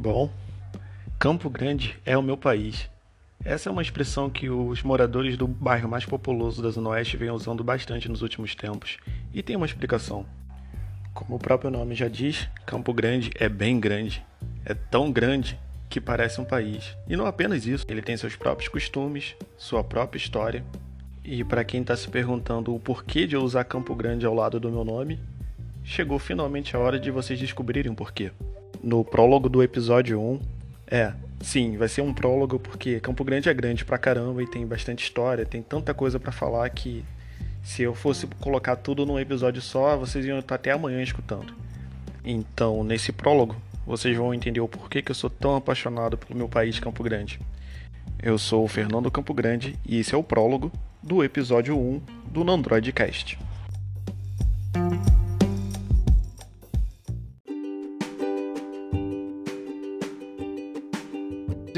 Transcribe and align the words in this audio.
Bom, 0.00 0.30
Campo 1.18 1.50
Grande 1.50 1.94
é 2.06 2.16
o 2.16 2.22
meu 2.22 2.34
país. 2.34 2.88
Essa 3.44 3.68
é 3.68 3.72
uma 3.72 3.82
expressão 3.82 4.30
que 4.30 4.48
os 4.48 4.82
moradores 4.82 5.36
do 5.36 5.46
bairro 5.46 5.90
mais 5.90 6.06
populoso 6.06 6.62
da 6.62 6.70
Zona 6.70 6.88
Oeste 6.88 7.18
vêm 7.18 7.30
usando 7.30 7.62
bastante 7.62 8.08
nos 8.08 8.22
últimos 8.22 8.54
tempos, 8.54 8.96
e 9.30 9.42
tem 9.42 9.56
uma 9.56 9.66
explicação. 9.66 10.24
Como 11.12 11.34
o 11.34 11.38
próprio 11.38 11.70
nome 11.70 11.94
já 11.94 12.08
diz, 12.08 12.48
Campo 12.64 12.94
Grande 12.94 13.30
é 13.34 13.46
bem 13.46 13.78
grande. 13.78 14.24
É 14.64 14.72
tão 14.72 15.12
grande 15.12 15.60
que 15.90 16.00
parece 16.00 16.40
um 16.40 16.46
país. 16.46 16.96
E 17.06 17.14
não 17.14 17.26
apenas 17.26 17.66
isso, 17.66 17.84
ele 17.86 18.00
tem 18.00 18.16
seus 18.16 18.34
próprios 18.34 18.70
costumes, 18.70 19.36
sua 19.58 19.84
própria 19.84 20.18
história. 20.18 20.64
E 21.22 21.44
para 21.44 21.62
quem 21.62 21.82
está 21.82 21.94
se 21.94 22.08
perguntando 22.08 22.74
o 22.74 22.80
porquê 22.80 23.26
de 23.26 23.36
eu 23.36 23.42
usar 23.42 23.64
Campo 23.64 23.94
Grande 23.94 24.24
ao 24.24 24.32
lado 24.32 24.58
do 24.58 24.70
meu 24.70 24.82
nome, 24.82 25.20
chegou 25.84 26.18
finalmente 26.18 26.74
a 26.74 26.78
hora 26.78 26.98
de 26.98 27.10
vocês 27.10 27.38
descobrirem 27.38 27.92
o 27.92 27.94
porquê 27.94 28.32
no 28.82 29.04
prólogo 29.04 29.48
do 29.48 29.62
episódio 29.62 30.20
1. 30.20 30.40
É, 30.86 31.12
sim, 31.40 31.76
vai 31.76 31.88
ser 31.88 32.02
um 32.02 32.12
prólogo 32.12 32.58
porque 32.58 33.00
Campo 33.00 33.24
Grande 33.24 33.48
é 33.48 33.54
grande 33.54 33.84
pra 33.84 33.98
caramba 33.98 34.42
e 34.42 34.46
tem 34.46 34.66
bastante 34.66 35.04
história, 35.04 35.46
tem 35.46 35.62
tanta 35.62 35.94
coisa 35.94 36.18
para 36.18 36.32
falar 36.32 36.68
que 36.70 37.04
se 37.62 37.82
eu 37.82 37.94
fosse 37.94 38.26
colocar 38.40 38.76
tudo 38.76 39.04
num 39.04 39.18
episódio 39.18 39.60
só, 39.60 39.96
vocês 39.96 40.24
iam 40.24 40.38
estar 40.38 40.54
até 40.54 40.72
amanhã 40.72 41.02
escutando. 41.02 41.54
Então, 42.24 42.82
nesse 42.82 43.12
prólogo, 43.12 43.56
vocês 43.86 44.16
vão 44.16 44.34
entender 44.34 44.60
o 44.60 44.68
porquê 44.68 45.02
que 45.02 45.10
eu 45.10 45.14
sou 45.14 45.30
tão 45.30 45.56
apaixonado 45.56 46.16
pelo 46.16 46.38
meu 46.38 46.48
país, 46.48 46.78
Campo 46.78 47.02
Grande. 47.02 47.40
Eu 48.22 48.38
sou 48.38 48.64
o 48.64 48.68
Fernando 48.68 49.10
Campo 49.10 49.32
Grande 49.32 49.78
e 49.86 49.98
esse 49.98 50.14
é 50.14 50.18
o 50.18 50.22
prólogo 50.22 50.70
do 51.02 51.24
episódio 51.24 51.78
1 51.78 52.00
do 52.30 52.44
Nandroid 52.44 52.92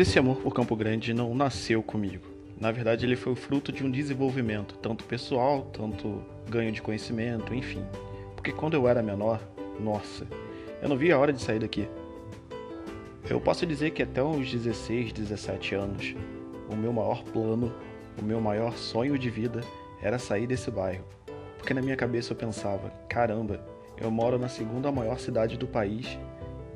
Esse 0.03 0.19
amor 0.19 0.39
por 0.39 0.53
Campo 0.53 0.75
Grande 0.75 1.15
não 1.15 1.33
nasceu 1.33 1.81
comigo. 1.81 2.27
Na 2.61 2.73
verdade, 2.73 3.07
ele 3.07 3.15
foi 3.15 3.35
o 3.35 3.37
fruto 3.37 3.71
de 3.71 3.85
um 3.85 3.91
desenvolvimento, 3.91 4.77
tanto 4.79 5.05
pessoal, 5.05 5.71
tanto 5.73 6.21
ganho 6.51 6.73
de 6.73 6.83
conhecimento, 6.83 7.55
enfim. 7.55 7.85
Porque 8.35 8.51
quando 8.51 8.75
eu 8.75 8.89
era 8.89 9.01
menor, 9.01 9.41
nossa, 9.79 10.27
eu 10.83 10.89
não 10.89 10.97
via 10.97 11.15
a 11.15 11.19
hora 11.21 11.33
de 11.33 11.41
sair 11.41 11.61
daqui. 11.61 11.89
Eu 13.31 13.41
posso 13.41 13.65
dizer 13.65 13.93
que 13.93 14.03
até 14.03 14.21
uns 14.21 14.51
16, 14.51 15.13
17 15.13 15.77
anos, 15.77 16.17
o 16.69 16.75
meu 16.75 16.93
maior 16.93 17.23
plano, 17.23 17.73
o 18.21 18.25
meu 18.25 18.41
maior 18.41 18.77
sonho 18.77 19.17
de 19.17 19.31
vida 19.31 19.61
era 20.03 20.19
sair 20.19 20.49
desse 20.49 20.69
bairro. 20.69 21.05
Porque 21.59 21.73
na 21.73 21.81
minha 21.81 21.95
cabeça 21.95 22.33
eu 22.33 22.37
pensava: 22.37 22.91
caramba, 23.09 23.65
eu 23.97 24.11
moro 24.11 24.37
na 24.37 24.49
segunda 24.49 24.91
maior 24.91 25.21
cidade 25.21 25.57
do 25.57 25.69
país 25.69 26.19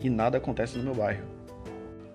e 0.01 0.09
nada 0.09 0.39
acontece 0.39 0.79
no 0.79 0.85
meu 0.85 0.95
bairro. 0.95 1.36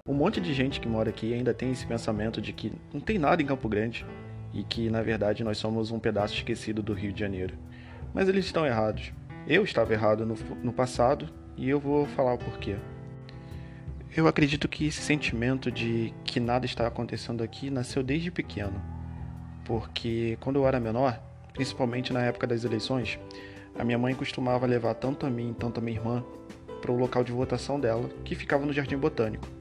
Um 0.07 0.15
monte 0.15 0.41
de 0.41 0.51
gente 0.51 0.79
que 0.79 0.87
mora 0.87 1.11
aqui 1.11 1.31
ainda 1.31 1.53
tem 1.53 1.71
esse 1.71 1.85
pensamento 1.85 2.41
de 2.41 2.51
que 2.51 2.73
não 2.91 2.99
tem 2.99 3.19
nada 3.19 3.41
em 3.41 3.45
Campo 3.45 3.69
Grande 3.69 4.03
e 4.51 4.63
que, 4.63 4.89
na 4.89 5.03
verdade, 5.03 5.43
nós 5.43 5.59
somos 5.59 5.91
um 5.91 5.99
pedaço 5.99 6.33
esquecido 6.33 6.81
do 6.81 6.93
Rio 6.93 7.13
de 7.13 7.19
Janeiro. 7.19 7.55
Mas 8.11 8.27
eles 8.27 8.45
estão 8.45 8.65
errados. 8.65 9.13
Eu 9.47 9.63
estava 9.63 9.93
errado 9.93 10.25
no, 10.25 10.35
no 10.63 10.73
passado 10.73 11.29
e 11.55 11.69
eu 11.69 11.79
vou 11.79 12.07
falar 12.07 12.33
o 12.33 12.37
porquê. 12.39 12.77
Eu 14.17 14.27
acredito 14.27 14.67
que 14.67 14.87
esse 14.87 15.01
sentimento 15.01 15.71
de 15.71 16.11
que 16.23 16.39
nada 16.39 16.65
está 16.65 16.87
acontecendo 16.87 17.43
aqui 17.43 17.69
nasceu 17.69 18.01
desde 18.01 18.31
pequeno. 18.31 18.81
Porque 19.63 20.35
quando 20.41 20.55
eu 20.55 20.67
era 20.67 20.79
menor, 20.79 21.21
principalmente 21.53 22.11
na 22.11 22.23
época 22.23 22.47
das 22.47 22.63
eleições, 22.63 23.19
a 23.77 23.83
minha 23.83 23.99
mãe 23.99 24.15
costumava 24.15 24.65
levar 24.65 24.95
tanto 24.95 25.27
a 25.27 25.29
mim 25.29 25.55
quanto 25.57 25.77
a 25.77 25.81
minha 25.81 25.97
irmã 25.97 26.23
para 26.81 26.91
o 26.91 26.97
local 26.97 27.23
de 27.23 27.31
votação 27.31 27.79
dela, 27.79 28.09
que 28.25 28.33
ficava 28.33 28.65
no 28.65 28.73
Jardim 28.73 28.97
Botânico. 28.97 29.60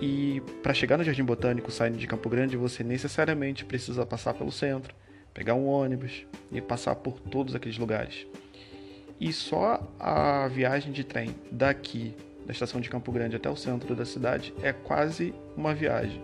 E 0.00 0.40
para 0.62 0.72
chegar 0.72 0.96
no 0.96 1.04
Jardim 1.04 1.24
Botânico 1.24 1.70
saindo 1.70 1.98
de 1.98 2.06
Campo 2.06 2.28
Grande, 2.28 2.56
você 2.56 2.82
necessariamente 2.82 3.64
precisa 3.64 4.06
passar 4.06 4.32
pelo 4.34 4.50
centro, 4.50 4.94
pegar 5.34 5.54
um 5.54 5.66
ônibus 5.66 6.24
e 6.50 6.60
passar 6.60 6.94
por 6.94 7.20
todos 7.20 7.54
aqueles 7.54 7.76
lugares. 7.76 8.26
E 9.20 9.32
só 9.32 9.86
a 9.98 10.48
viagem 10.48 10.92
de 10.92 11.04
trem 11.04 11.34
daqui, 11.52 12.14
da 12.46 12.52
estação 12.52 12.80
de 12.80 12.88
Campo 12.88 13.12
Grande 13.12 13.36
até 13.36 13.50
o 13.50 13.56
centro 13.56 13.94
da 13.94 14.06
cidade, 14.06 14.54
é 14.62 14.72
quase 14.72 15.34
uma 15.54 15.74
viagem. 15.74 16.22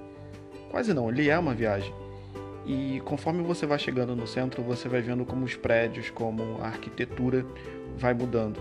Quase 0.70 0.94
não, 0.94 1.10
ele 1.10 1.28
é 1.28 1.38
uma 1.38 1.54
viagem. 1.54 1.92
E 2.66 3.00
conforme 3.04 3.42
você 3.42 3.66
vai 3.66 3.78
chegando 3.78 4.16
no 4.16 4.26
centro, 4.26 4.62
você 4.62 4.88
vai 4.88 5.02
vendo 5.02 5.24
como 5.26 5.44
os 5.44 5.54
prédios, 5.54 6.08
como 6.08 6.58
a 6.62 6.66
arquitetura 6.66 7.44
vai 7.96 8.14
mudando. 8.14 8.60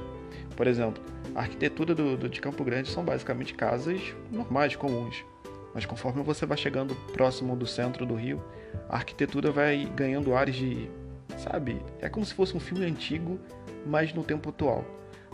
Por 0.56 0.68
exemplo, 0.68 1.01
a 1.35 1.41
arquitetura 1.41 1.94
do, 1.94 2.16
do, 2.16 2.29
de 2.29 2.40
Campo 2.40 2.63
Grande 2.63 2.90
são 2.90 3.03
basicamente 3.03 3.53
casas 3.53 4.01
normais, 4.31 4.75
comuns. 4.75 5.23
Mas 5.73 5.85
conforme 5.85 6.23
você 6.23 6.46
vai 6.46 6.57
chegando 6.57 6.96
próximo 7.12 7.56
do 7.57 7.68
centro 7.68 8.06
do 8.06 8.16
Rio, 8.16 8.41
a 8.88 8.96
arquitetura 8.96 9.51
vai 9.51 9.85
ganhando 9.94 10.34
ares 10.34 10.56
de. 10.56 10.90
Sabe? 11.38 11.81
É 12.00 12.07
como 12.07 12.25
se 12.25 12.34
fosse 12.34 12.56
um 12.56 12.59
filme 12.62 12.85
antigo, 12.85 13.38
mas 13.85 14.13
no 14.13 14.24
tempo 14.24 14.50
atual. 14.50 14.85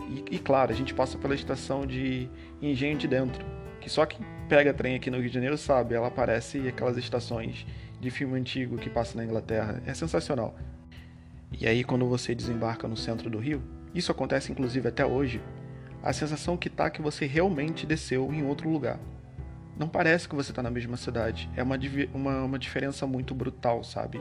E, 0.08 0.34
e 0.34 0.38
claro, 0.40 0.72
a 0.72 0.74
gente 0.74 0.92
passa 0.92 1.16
pela 1.16 1.36
estação 1.36 1.86
de 1.86 2.28
Engenho 2.60 2.98
de 2.98 3.06
Dentro, 3.06 3.46
que 3.80 3.88
só 3.88 4.04
quem 4.04 4.26
pega 4.48 4.74
trem 4.74 4.96
aqui 4.96 5.08
no 5.08 5.18
Rio 5.18 5.28
de 5.28 5.34
Janeiro 5.34 5.56
sabe, 5.56 5.94
ela 5.94 6.10
parece 6.10 6.66
aquelas 6.66 6.96
estações 6.96 7.64
de 8.00 8.10
filme 8.10 8.36
antigo 8.36 8.76
que 8.76 8.90
passa 8.90 9.16
na 9.16 9.24
Inglaterra. 9.24 9.80
É 9.86 9.94
sensacional. 9.94 10.56
E 11.52 11.68
aí, 11.68 11.84
quando 11.84 12.06
você 12.06 12.34
desembarca 12.34 12.88
no 12.88 12.96
centro 12.96 13.30
do 13.30 13.38
Rio, 13.38 13.62
isso 13.94 14.10
acontece 14.10 14.50
inclusive 14.50 14.88
até 14.88 15.06
hoje, 15.06 15.40
a 16.02 16.12
sensação 16.12 16.56
que 16.56 16.68
tá 16.68 16.90
que 16.90 17.00
você 17.00 17.26
realmente 17.26 17.86
desceu 17.86 18.32
em 18.32 18.44
outro 18.44 18.68
lugar. 18.68 18.98
Não 19.78 19.88
parece 19.88 20.28
que 20.28 20.34
você 20.34 20.50
está 20.50 20.62
na 20.62 20.70
mesma 20.70 20.96
cidade. 20.96 21.48
É 21.56 21.62
uma, 21.62 21.78
uma, 22.12 22.44
uma 22.44 22.58
diferença 22.58 23.06
muito 23.06 23.34
brutal, 23.34 23.82
sabe? 23.84 24.20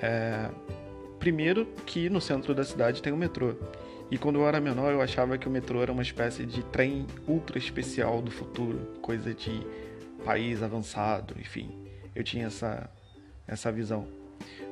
É... 0.00 0.48
Primeiro 1.18 1.66
que 1.84 2.08
no 2.08 2.20
centro 2.20 2.54
da 2.54 2.64
cidade 2.64 3.02
tem 3.02 3.12
o 3.12 3.16
metrô. 3.16 3.54
E 4.10 4.16
quando 4.16 4.40
eu 4.40 4.48
era 4.48 4.60
menor, 4.60 4.92
eu 4.92 5.02
achava 5.02 5.36
que 5.36 5.46
o 5.46 5.50
metrô 5.50 5.82
era 5.82 5.92
uma 5.92 6.02
espécie 6.02 6.46
de 6.46 6.64
trem 6.64 7.06
ultra 7.28 7.58
especial 7.58 8.22
do 8.22 8.30
futuro, 8.30 8.78
coisa 9.02 9.34
de 9.34 9.64
país 10.24 10.62
avançado, 10.62 11.34
enfim. 11.38 11.70
Eu 12.14 12.24
tinha 12.24 12.46
essa, 12.46 12.90
essa 13.46 13.70
visão. 13.70 14.08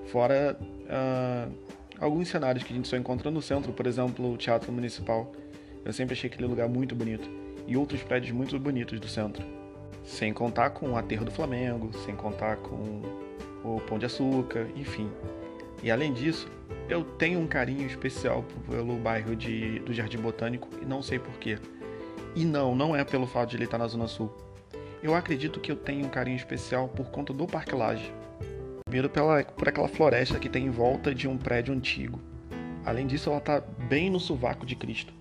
Fora 0.06 0.58
uh, 0.60 1.54
alguns 2.00 2.28
cenários 2.28 2.64
que 2.64 2.72
a 2.72 2.76
gente 2.76 2.88
só 2.88 2.96
encontra 2.96 3.30
no 3.30 3.42
centro, 3.42 3.72
por 3.72 3.86
exemplo, 3.86 4.32
o 4.32 4.36
Teatro 4.36 4.72
Municipal 4.72 5.30
eu 5.84 5.92
sempre 5.92 6.14
achei 6.14 6.28
aquele 6.28 6.48
lugar 6.48 6.68
muito 6.68 6.94
bonito. 6.94 7.28
E 7.66 7.76
outros 7.76 8.02
prédios 8.02 8.32
muito 8.32 8.58
bonitos 8.58 8.98
do 8.98 9.08
centro. 9.08 9.44
Sem 10.04 10.32
contar 10.32 10.70
com 10.70 10.90
o 10.90 10.96
aterro 10.96 11.24
do 11.24 11.30
Flamengo, 11.30 11.90
sem 12.04 12.16
contar 12.16 12.56
com 12.56 13.02
o 13.64 13.80
Pão 13.86 13.98
de 13.98 14.06
Açúcar, 14.06 14.66
enfim. 14.74 15.10
E 15.82 15.90
além 15.90 16.12
disso, 16.12 16.50
eu 16.88 17.04
tenho 17.04 17.38
um 17.38 17.46
carinho 17.46 17.86
especial 17.86 18.44
pelo 18.68 18.96
bairro 18.96 19.36
de, 19.36 19.78
do 19.80 19.92
Jardim 19.92 20.18
Botânico 20.18 20.68
e 20.80 20.84
não 20.84 21.02
sei 21.02 21.18
porquê. 21.18 21.58
E 22.34 22.44
não, 22.44 22.74
não 22.74 22.96
é 22.96 23.04
pelo 23.04 23.26
fato 23.26 23.50
de 23.50 23.56
ele 23.56 23.64
estar 23.64 23.78
na 23.78 23.86
Zona 23.86 24.06
Sul. 24.06 24.32
Eu 25.02 25.14
acredito 25.14 25.60
que 25.60 25.70
eu 25.70 25.76
tenho 25.76 26.06
um 26.06 26.08
carinho 26.08 26.36
especial 26.36 26.88
por 26.88 27.10
conta 27.10 27.32
do 27.32 27.46
Parque 27.46 27.74
Laje. 27.74 28.12
Primeiro 28.84 29.08
pela, 29.08 29.44
por 29.44 29.68
aquela 29.68 29.86
floresta 29.86 30.38
que 30.38 30.48
tem 30.48 30.66
em 30.66 30.70
volta 30.70 31.14
de 31.14 31.28
um 31.28 31.36
prédio 31.36 31.74
antigo. 31.74 32.20
Além 32.84 33.06
disso, 33.06 33.28
ela 33.28 33.38
está 33.38 33.60
bem 33.60 34.10
no 34.10 34.18
sovaco 34.18 34.64
de 34.64 34.74
Cristo. 34.74 35.12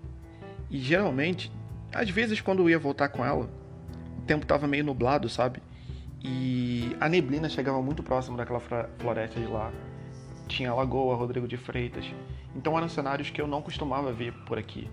E 0.70 0.78
geralmente, 0.78 1.52
às 1.94 2.10
vezes 2.10 2.42
quando 2.42 2.60
eu 2.60 2.70
ia 2.70 2.80
voltar 2.80 3.10
com 3.10 3.24
ela, 3.24 3.50
o 4.18 4.22
tempo 4.22 4.46
tava 4.46 4.68
meio 4.68 4.84
nublado, 4.84 5.30
sabe? 5.30 5.62
E 6.24 6.96
a 7.00 7.08
neblina 7.08 7.48
chegava 7.48 7.82
muito 7.82 8.04
próximo 8.04 8.36
daquela 8.38 8.60
floresta 8.98 9.40
de 9.40 9.46
lá. 9.48 9.72
Tinha 10.48 10.74
Lagoa, 10.74 11.16
Rodrigo 11.16 11.48
de 11.48 11.58
Freitas. 11.58 12.06
Então 12.56 12.78
eram 12.78 12.90
cenários 12.90 13.30
que 13.30 13.42
eu 13.42 13.48
não 13.48 13.62
costumava 13.62 14.12
ver 14.12 14.34
por 14.46 14.58
aqui. 14.58 14.90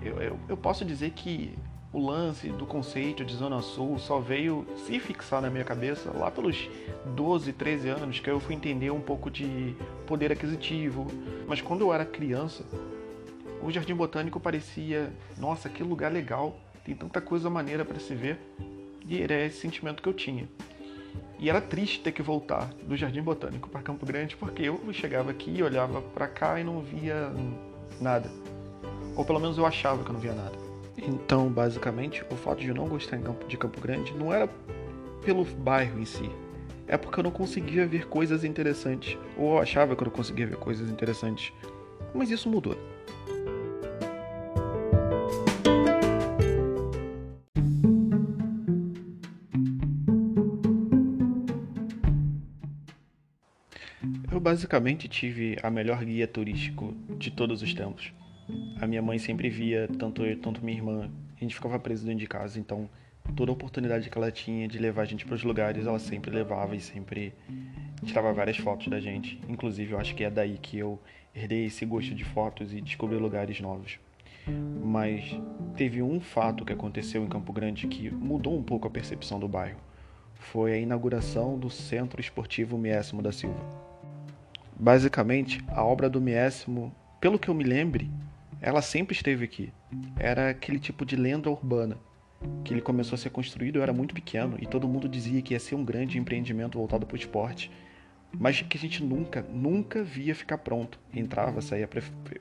Eu, 0.00 0.20
eu, 0.20 0.38
eu 0.48 0.56
posso 0.56 0.84
dizer 0.84 1.10
que 1.10 1.56
o 1.92 2.04
lance 2.04 2.48
do 2.48 2.66
conceito 2.66 3.24
de 3.24 3.34
Zona 3.34 3.62
Sul 3.62 3.98
só 3.98 4.18
veio 4.18 4.66
se 4.76 4.98
fixar 4.98 5.40
na 5.40 5.48
minha 5.48 5.64
cabeça 5.64 6.10
lá 6.10 6.30
pelos 6.30 6.68
12, 7.14 7.52
13 7.52 7.88
anos 7.88 8.20
que 8.20 8.28
eu 8.28 8.40
fui 8.40 8.54
entender 8.54 8.90
um 8.90 9.00
pouco 9.00 9.30
de 9.30 9.76
poder 10.06 10.32
aquisitivo. 10.32 11.06
Mas 11.46 11.60
quando 11.60 11.82
eu 11.82 11.92
era 11.92 12.04
criança, 12.04 12.64
o 13.62 13.70
Jardim 13.70 13.94
Botânico 13.94 14.38
parecia, 14.38 15.12
nossa, 15.38 15.68
que 15.68 15.82
lugar 15.82 16.12
legal, 16.12 16.58
tem 16.84 16.94
tanta 16.94 17.20
coisa 17.20 17.48
maneira 17.48 17.84
para 17.84 17.98
se 17.98 18.14
ver. 18.14 18.38
E 19.06 19.20
era 19.22 19.44
esse 19.44 19.58
sentimento 19.58 20.02
que 20.02 20.08
eu 20.08 20.14
tinha. 20.14 20.48
E 21.38 21.50
era 21.50 21.60
triste 21.60 22.00
ter 22.00 22.12
que 22.12 22.22
voltar 22.22 22.72
do 22.84 22.96
Jardim 22.96 23.22
Botânico 23.22 23.68
para 23.68 23.82
Campo 23.82 24.06
Grande, 24.06 24.36
porque 24.36 24.62
eu 24.62 24.80
chegava 24.92 25.30
aqui, 25.30 25.62
olhava 25.62 26.00
para 26.00 26.26
cá 26.26 26.58
e 26.58 26.64
não 26.64 26.80
via 26.80 27.30
nada. 28.00 28.30
Ou 29.16 29.24
pelo 29.24 29.38
menos 29.38 29.58
eu 29.58 29.66
achava 29.66 30.02
que 30.02 30.08
eu 30.08 30.14
não 30.14 30.20
via 30.20 30.32
nada. 30.32 30.56
Então, 30.96 31.48
basicamente, 31.48 32.24
o 32.30 32.36
fato 32.36 32.60
de 32.60 32.68
eu 32.68 32.74
não 32.74 32.88
gostar 32.88 33.18
de 33.48 33.56
Campo 33.56 33.80
Grande 33.80 34.14
não 34.14 34.32
era 34.32 34.48
pelo 35.24 35.44
bairro 35.44 35.98
em 35.98 36.04
si, 36.04 36.30
é 36.86 36.96
porque 36.96 37.18
eu 37.18 37.24
não 37.24 37.30
conseguia 37.30 37.86
ver 37.86 38.06
coisas 38.06 38.44
interessantes, 38.44 39.18
ou 39.36 39.54
eu 39.54 39.58
achava 39.58 39.96
que 39.96 40.02
eu 40.02 40.06
não 40.06 40.12
conseguia 40.12 40.46
ver 40.46 40.56
coisas 40.56 40.88
interessantes. 40.90 41.52
Mas 42.14 42.30
isso 42.30 42.48
mudou. 42.48 42.76
Basicamente 54.54 55.08
tive 55.08 55.58
a 55.64 55.68
melhor 55.68 56.04
guia 56.04 56.28
turístico 56.28 56.94
de 57.18 57.28
todos 57.28 57.60
os 57.60 57.74
tempos. 57.74 58.12
A 58.80 58.86
minha 58.86 59.02
mãe 59.02 59.18
sempre 59.18 59.50
via, 59.50 59.88
tanto 59.98 60.24
eu 60.24 60.38
tanto 60.38 60.64
minha 60.64 60.78
irmã, 60.78 61.10
a 61.36 61.40
gente 61.40 61.56
ficava 61.56 61.76
preso 61.76 62.04
dentro 62.06 62.20
de 62.20 62.28
casa, 62.28 62.60
então 62.60 62.88
toda 63.34 63.50
oportunidade 63.50 64.08
que 64.08 64.16
ela 64.16 64.30
tinha 64.30 64.68
de 64.68 64.78
levar 64.78 65.02
a 65.02 65.04
gente 65.06 65.26
para 65.26 65.34
os 65.34 65.42
lugares, 65.42 65.86
ela 65.86 65.98
sempre 65.98 66.30
levava 66.30 66.76
e 66.76 66.80
sempre 66.80 67.34
tirava 68.04 68.32
várias 68.32 68.56
fotos 68.56 68.86
da 68.86 69.00
gente. 69.00 69.40
Inclusive, 69.48 69.92
eu 69.92 69.98
acho 69.98 70.14
que 70.14 70.22
é 70.22 70.30
daí 70.30 70.56
que 70.56 70.78
eu 70.78 71.02
herdei 71.34 71.64
esse 71.64 71.84
gosto 71.84 72.14
de 72.14 72.22
fotos 72.22 72.72
e 72.72 72.80
descobri 72.80 73.16
lugares 73.16 73.60
novos. 73.60 73.98
Mas 74.84 75.36
teve 75.76 76.00
um 76.00 76.20
fato 76.20 76.64
que 76.64 76.72
aconteceu 76.72 77.24
em 77.24 77.28
Campo 77.28 77.52
Grande 77.52 77.88
que 77.88 78.08
mudou 78.08 78.56
um 78.56 78.62
pouco 78.62 78.86
a 78.86 78.90
percepção 78.90 79.40
do 79.40 79.48
bairro. 79.48 79.80
Foi 80.36 80.74
a 80.74 80.78
inauguração 80.78 81.58
do 81.58 81.68
Centro 81.68 82.20
Esportivo 82.20 82.78
Miésimo 82.78 83.20
da 83.20 83.32
Silva. 83.32 83.83
Basicamente, 84.78 85.62
a 85.68 85.84
obra 85.84 86.08
do 86.10 86.20
Miésimo, 86.20 86.94
pelo 87.20 87.38
que 87.38 87.48
eu 87.48 87.54
me 87.54 87.64
lembre, 87.64 88.10
ela 88.60 88.82
sempre 88.82 89.14
esteve 89.14 89.44
aqui. 89.44 89.72
Era 90.18 90.50
aquele 90.50 90.78
tipo 90.78 91.04
de 91.04 91.16
lenda 91.16 91.50
urbana 91.50 91.98
que 92.64 92.72
ele 92.72 92.80
começou 92.80 93.14
a 93.14 93.18
ser 93.18 93.30
construído, 93.30 93.76
eu 93.76 93.82
era 93.82 93.92
muito 93.92 94.14
pequeno 94.14 94.56
e 94.60 94.66
todo 94.66 94.88
mundo 94.88 95.08
dizia 95.08 95.40
que 95.42 95.54
ia 95.54 95.60
ser 95.60 95.74
um 95.74 95.84
grande 95.84 96.18
empreendimento 96.18 96.78
voltado 96.78 97.06
para 97.06 97.14
o 97.14 97.18
esporte, 97.18 97.70
mas 98.32 98.60
que 98.60 98.76
a 98.76 98.80
gente 98.80 99.02
nunca, 99.02 99.42
nunca 99.42 100.02
via 100.02 100.34
ficar 100.34 100.58
pronto. 100.58 100.98
Entrava, 101.12 101.60
saía 101.60 101.88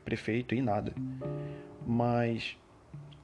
prefeito 0.04 0.56
e 0.56 0.62
nada. 0.62 0.94
Mas 1.86 2.58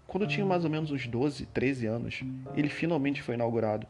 quando 0.05 0.23
eu 0.23 0.29
tinha 0.29 0.45
mais 0.45 0.63
ou 0.63 0.69
menos 0.69 0.91
uns 0.91 1.07
12, 1.07 1.45
13 1.47 1.85
anos, 1.87 2.21
ele 2.55 2.69
finalmente 2.69 3.21
foi 3.21 3.35
inaugurado. 3.35 3.87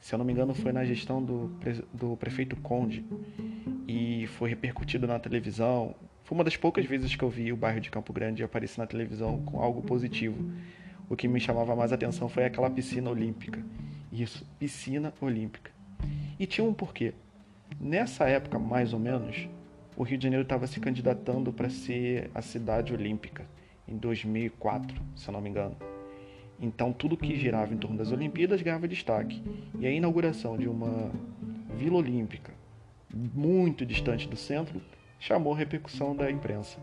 Se 0.00 0.14
eu 0.14 0.18
não 0.18 0.24
me 0.24 0.32
engano, 0.32 0.54
foi 0.54 0.72
na 0.72 0.84
gestão 0.84 1.22
do, 1.22 1.50
do 1.92 2.16
prefeito 2.16 2.56
Conde 2.56 3.04
e 3.86 4.26
foi 4.28 4.50
repercutido 4.50 5.06
na 5.06 5.18
televisão. 5.18 5.94
Foi 6.24 6.36
uma 6.36 6.44
das 6.44 6.56
poucas 6.56 6.84
vezes 6.84 7.14
que 7.14 7.22
eu 7.22 7.28
vi 7.28 7.52
o 7.52 7.56
bairro 7.56 7.80
de 7.80 7.90
Campo 7.90 8.12
Grande 8.12 8.42
aparecer 8.42 8.80
na 8.80 8.86
televisão 8.86 9.42
com 9.42 9.60
algo 9.60 9.82
positivo. 9.82 10.50
O 11.08 11.16
que 11.16 11.26
me 11.26 11.40
chamava 11.40 11.74
mais 11.74 11.92
atenção 11.92 12.28
foi 12.28 12.44
aquela 12.44 12.70
piscina 12.70 13.10
olímpica. 13.10 13.64
Isso, 14.12 14.46
piscina 14.58 15.12
olímpica. 15.20 15.70
E 16.38 16.46
tinha 16.46 16.66
um 16.66 16.72
porquê. 16.72 17.14
Nessa 17.80 18.28
época, 18.28 18.58
mais 18.58 18.92
ou 18.92 19.00
menos, 19.00 19.48
o 19.96 20.02
Rio 20.02 20.18
de 20.18 20.24
Janeiro 20.24 20.42
estava 20.42 20.66
se 20.66 20.78
candidatando 20.80 21.52
para 21.52 21.68
ser 21.68 22.30
a 22.34 22.40
cidade 22.40 22.92
olímpica 22.92 23.44
em 23.86 23.96
2004, 23.96 25.00
se 25.16 25.28
eu 25.28 25.32
não 25.32 25.40
me 25.40 25.48
engano. 25.48 25.76
Então 26.60 26.92
tudo 26.92 27.16
que 27.16 27.36
girava 27.36 27.72
em 27.72 27.76
torno 27.76 27.96
das 27.96 28.10
Olimpíadas 28.10 28.62
ganhava 28.62 28.88
destaque. 28.88 29.42
E 29.78 29.86
a 29.86 29.90
inauguração 29.90 30.56
de 30.56 30.68
uma 30.68 31.10
Vila 31.76 31.98
Olímpica, 31.98 32.52
muito 33.14 33.86
distante 33.86 34.28
do 34.28 34.36
centro, 34.36 34.80
chamou 35.18 35.54
a 35.54 35.56
repercussão 35.56 36.14
da 36.14 36.30
imprensa. 36.30 36.78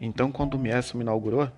Então, 0.00 0.30
quando 0.30 0.54
o 0.54 0.58
Miessimo 0.58 1.02
inaugurou, 1.02 1.50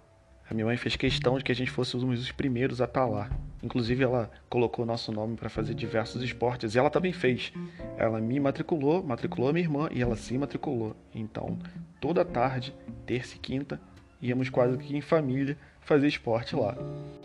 a 0.51 0.55
minha 0.55 0.65
mãe 0.65 0.77
fez 0.77 0.97
questão 0.97 1.37
de 1.37 1.45
que 1.45 1.53
a 1.53 1.55
gente 1.55 1.71
fosse 1.71 1.97
os 1.97 2.33
primeiros 2.33 2.81
a 2.81 2.85
estar 2.85 3.05
lá. 3.05 3.29
Inclusive, 3.63 4.05
ela 4.05 4.31
colocou 4.49 4.87
nosso 4.87 5.13
nome 5.13 5.37
para 5.37 5.49
fazer 5.49 5.75
diversos 5.75 6.23
esportes. 6.23 6.75
E 6.75 6.79
ela 6.79 6.89
também 6.89 7.13
fez. 7.13 7.53
Ela 7.97 8.21
me 8.21 8.39
matriculou, 8.41 9.03
matriculou 9.03 9.51
a 9.51 9.53
minha 9.53 9.65
irmã 9.65 9.89
e 9.93 10.01
ela 10.01 10.17
se 10.17 10.39
matriculou. 10.39 10.97
Então, 11.15 11.59
toda 12.01 12.25
tarde, 12.25 12.75
terça 13.05 13.37
e 13.37 13.39
quinta, 13.39 13.81
íamos 14.23 14.49
quase 14.49 14.79
que 14.79 14.97
em 14.97 15.01
família 15.01 15.59
fazer 15.89 16.07
esporte 16.07 16.55
lá. 16.55 16.77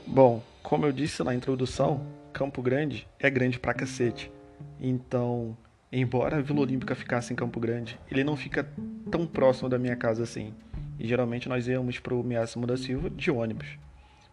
Bom, 0.07 0.41
como 0.63 0.85
eu 0.85 0.93
disse 0.93 1.21
na 1.21 1.35
introdução, 1.35 2.01
Campo 2.31 2.61
Grande 2.61 3.05
é 3.19 3.29
grande 3.29 3.59
pra 3.59 3.73
cacete. 3.73 4.31
Então, 4.79 5.55
embora 5.91 6.37
a 6.37 6.41
Vila 6.41 6.61
Olímpica 6.61 6.95
ficasse 6.95 7.33
em 7.33 7.35
Campo 7.35 7.59
Grande, 7.59 7.99
ele 8.09 8.23
não 8.23 8.37
fica 8.37 8.65
tão 9.11 9.27
próximo 9.27 9.67
da 9.67 9.77
minha 9.77 9.97
casa 9.97 10.23
assim. 10.23 10.53
E 10.97 11.05
geralmente 11.05 11.49
nós 11.49 11.67
íamos 11.67 11.99
pro 11.99 12.23
Miássimo 12.23 12.65
da 12.65 12.77
Silva 12.77 13.09
de 13.09 13.29
ônibus. 13.29 13.67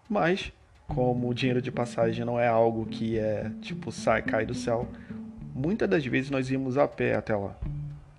Mas, 0.08 0.52
como 0.86 1.28
o 1.28 1.34
dinheiro 1.34 1.60
de 1.60 1.72
passagem 1.72 2.24
não 2.24 2.38
é 2.38 2.46
algo 2.46 2.86
que 2.86 3.18
é 3.18 3.50
tipo 3.60 3.90
sai, 3.90 4.22
cai 4.22 4.46
do 4.46 4.54
céu, 4.54 4.88
muitas 5.52 5.90
das 5.90 6.06
vezes 6.06 6.30
nós 6.30 6.48
íamos 6.52 6.78
a 6.78 6.86
pé 6.86 7.16
até 7.16 7.34
lá. 7.34 7.56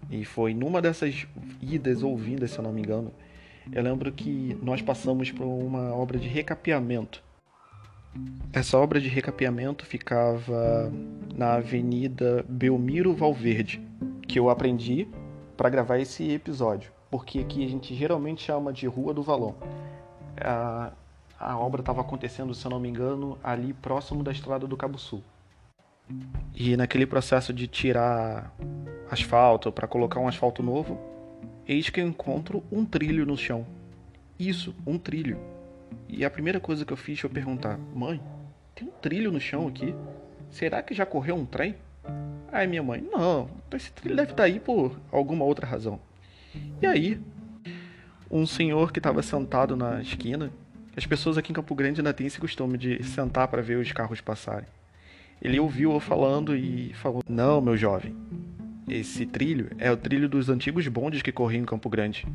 E 0.10 0.26
foi 0.26 0.54
numa 0.54 0.82
dessas 0.82 1.26
idas 1.62 2.04
ou 2.04 2.18
vindas, 2.18 2.52
se 2.52 2.60
eu 2.60 2.64
não 2.64 2.74
me 2.74 2.82
engano, 2.82 3.14
eu 3.72 3.84
lembro 3.84 4.12
que 4.12 4.58
nós 4.62 4.82
passamos 4.82 5.32
por 5.32 5.46
uma 5.46 5.94
obra 5.94 6.18
de 6.18 6.28
recapeamento. 6.28 7.22
Essa 8.52 8.78
obra 8.78 9.00
de 9.00 9.08
recapeamento 9.08 9.86
ficava 9.86 10.92
na 11.36 11.54
Avenida 11.56 12.46
Belmiro 12.48 13.14
Valverde, 13.14 13.82
que 14.28 14.38
eu 14.38 14.50
aprendi 14.50 15.08
para 15.56 15.70
gravar 15.70 16.00
esse 16.00 16.30
episódio, 16.32 16.92
porque 17.10 17.40
aqui 17.40 17.64
a 17.66 17.70
gente 17.70 17.96
geralmente 17.96 18.44
chama 18.44 18.74
de 18.74 18.88
Rua 18.88 19.14
do 19.14 19.24
Valão. 19.24 19.56
A, 20.40 20.92
a 21.40 21.58
obra 21.58 21.82
estava 21.82 22.02
acontecendo, 22.02 22.54
se 22.54 22.66
eu 22.66 22.72
não 22.72 22.80
me 22.80 22.90
engano, 22.90 23.38
ali 23.44 23.74
próximo 23.74 24.24
da 24.24 24.32
estrada 24.32 24.68
do 24.68 24.76
Cabo 24.76 24.98
Sul. 24.98 25.24
E 26.54 26.76
naquele 26.76 27.06
processo 27.06 27.54
de 27.54 27.68
tirar 27.68 28.54
asfalto 29.10 29.72
para 29.72 29.88
colocar 29.88 30.20
um 30.20 30.28
asfalto 30.28 30.62
novo, 30.62 31.00
eis 31.72 31.90
que 31.90 32.02
eu 32.02 32.08
encontro 32.08 32.64
um 32.72 32.84
trilho 32.86 33.26
no 33.26 33.38
chão. 33.38 33.66
Isso, 34.38 34.76
um 34.86 34.98
trilho. 34.98 35.38
E 36.08 36.26
a 36.26 36.30
primeira 36.30 36.60
coisa 36.60 36.86
que 36.86 36.92
eu 36.92 36.98
fiz 36.98 37.20
foi 37.20 37.30
perguntar: 37.30 37.80
Mãe, 37.96 38.22
tem 38.76 38.88
um 38.88 38.92
trilho 38.92 39.32
no 39.32 39.40
chão 39.40 39.68
aqui? 39.68 39.96
Será 40.50 40.82
que 40.82 40.94
já 40.94 41.06
correu 41.06 41.36
um 41.36 41.46
trem? 41.46 41.76
Aí 42.52 42.68
minha 42.68 42.84
mãe: 42.84 43.02
Não, 43.02 43.50
esse 43.74 43.92
trilho 43.92 44.16
deve 44.16 44.32
estar 44.32 44.44
tá 44.44 44.48
aí 44.48 44.60
por 44.60 45.00
alguma 45.12 45.46
outra 45.46 45.66
razão. 45.66 46.00
E 46.82 46.86
aí, 46.86 47.20
um 48.30 48.46
senhor 48.46 48.92
que 48.92 49.00
estava 49.00 49.22
sentado 49.22 49.76
na 49.76 50.02
esquina, 50.02 50.52
as 50.96 51.06
pessoas 51.06 51.38
aqui 51.38 51.52
em 51.52 51.56
Campo 51.56 51.74
Grande 51.74 52.02
ainda 52.02 52.14
têm 52.14 52.28
esse 52.28 52.40
costume 52.40 52.78
de 52.78 53.02
sentar 53.04 53.48
para 53.48 53.62
ver 53.62 53.78
os 53.78 53.92
carros 53.94 54.20
passarem. 54.20 54.68
Ele 55.42 55.60
ouviu 55.60 55.94
eu 55.94 56.00
falando 56.00 56.56
e 56.56 56.94
falou: 56.94 57.24
Não, 57.30 57.62
meu 57.62 57.78
jovem, 57.78 58.16
esse 58.94 59.26
trilho 59.26 59.70
é 59.78 59.92
o 59.92 59.98
trilho 59.98 60.28
dos 60.28 60.50
antigos 60.50 60.88
bondes 60.88 61.22
que 61.22 61.32
corriam 61.32 61.64
em 61.64 61.66
Campo 61.66 61.90
Grande. 61.90 62.28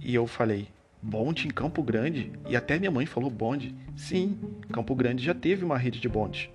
E 0.00 0.14
eu 0.14 0.26
falei, 0.26 0.68
bonde 1.02 1.46
em 1.46 1.50
Campo 1.50 1.82
Grande? 1.82 2.30
E 2.48 2.54
até 2.54 2.78
minha 2.78 2.90
mãe 2.90 3.06
falou 3.06 3.30
bonde. 3.30 3.74
Sim, 3.96 4.38
Campo 4.72 4.94
Grande 4.94 5.24
já 5.24 5.34
teve 5.34 5.64
uma 5.64 5.78
rede 5.78 6.00
de 6.00 6.08
bondes. 6.08 6.48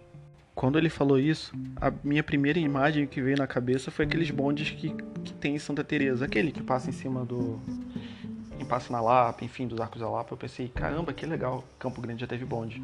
Quando 0.54 0.78
ele 0.78 0.90
falou 0.90 1.18
isso, 1.18 1.54
a 1.78 1.92
minha 2.04 2.22
primeira 2.22 2.60
imagem 2.60 3.08
que 3.08 3.22
veio 3.22 3.38
na 3.38 3.48
cabeça 3.48 3.90
foi 3.90 4.06
aqueles 4.06 4.30
bondes 4.30 4.72
que, 4.72 4.94
que 5.24 5.34
tem 5.34 5.56
em 5.56 5.60
Santa 5.60 5.84
Teresa, 5.84 6.26
aquele 6.26 6.52
que 6.52 6.62
passa 6.62 6.90
em 6.90 6.94
cima 6.94 7.26
do 7.26 7.60
passa 8.70 8.94
na 8.94 9.02
Lapa, 9.02 9.44
enfim, 9.44 9.68
dos 9.68 9.82
Arcos 9.82 10.00
da 10.00 10.08
Lapa. 10.08 10.32
Eu 10.34 10.38
pensei, 10.38 10.70
caramba, 10.70 11.12
que 11.12 11.26
legal, 11.26 11.64
Campo 11.80 12.00
Grande 12.00 12.22
já 12.22 12.28
teve 12.28 12.46
bonde. 12.46 12.82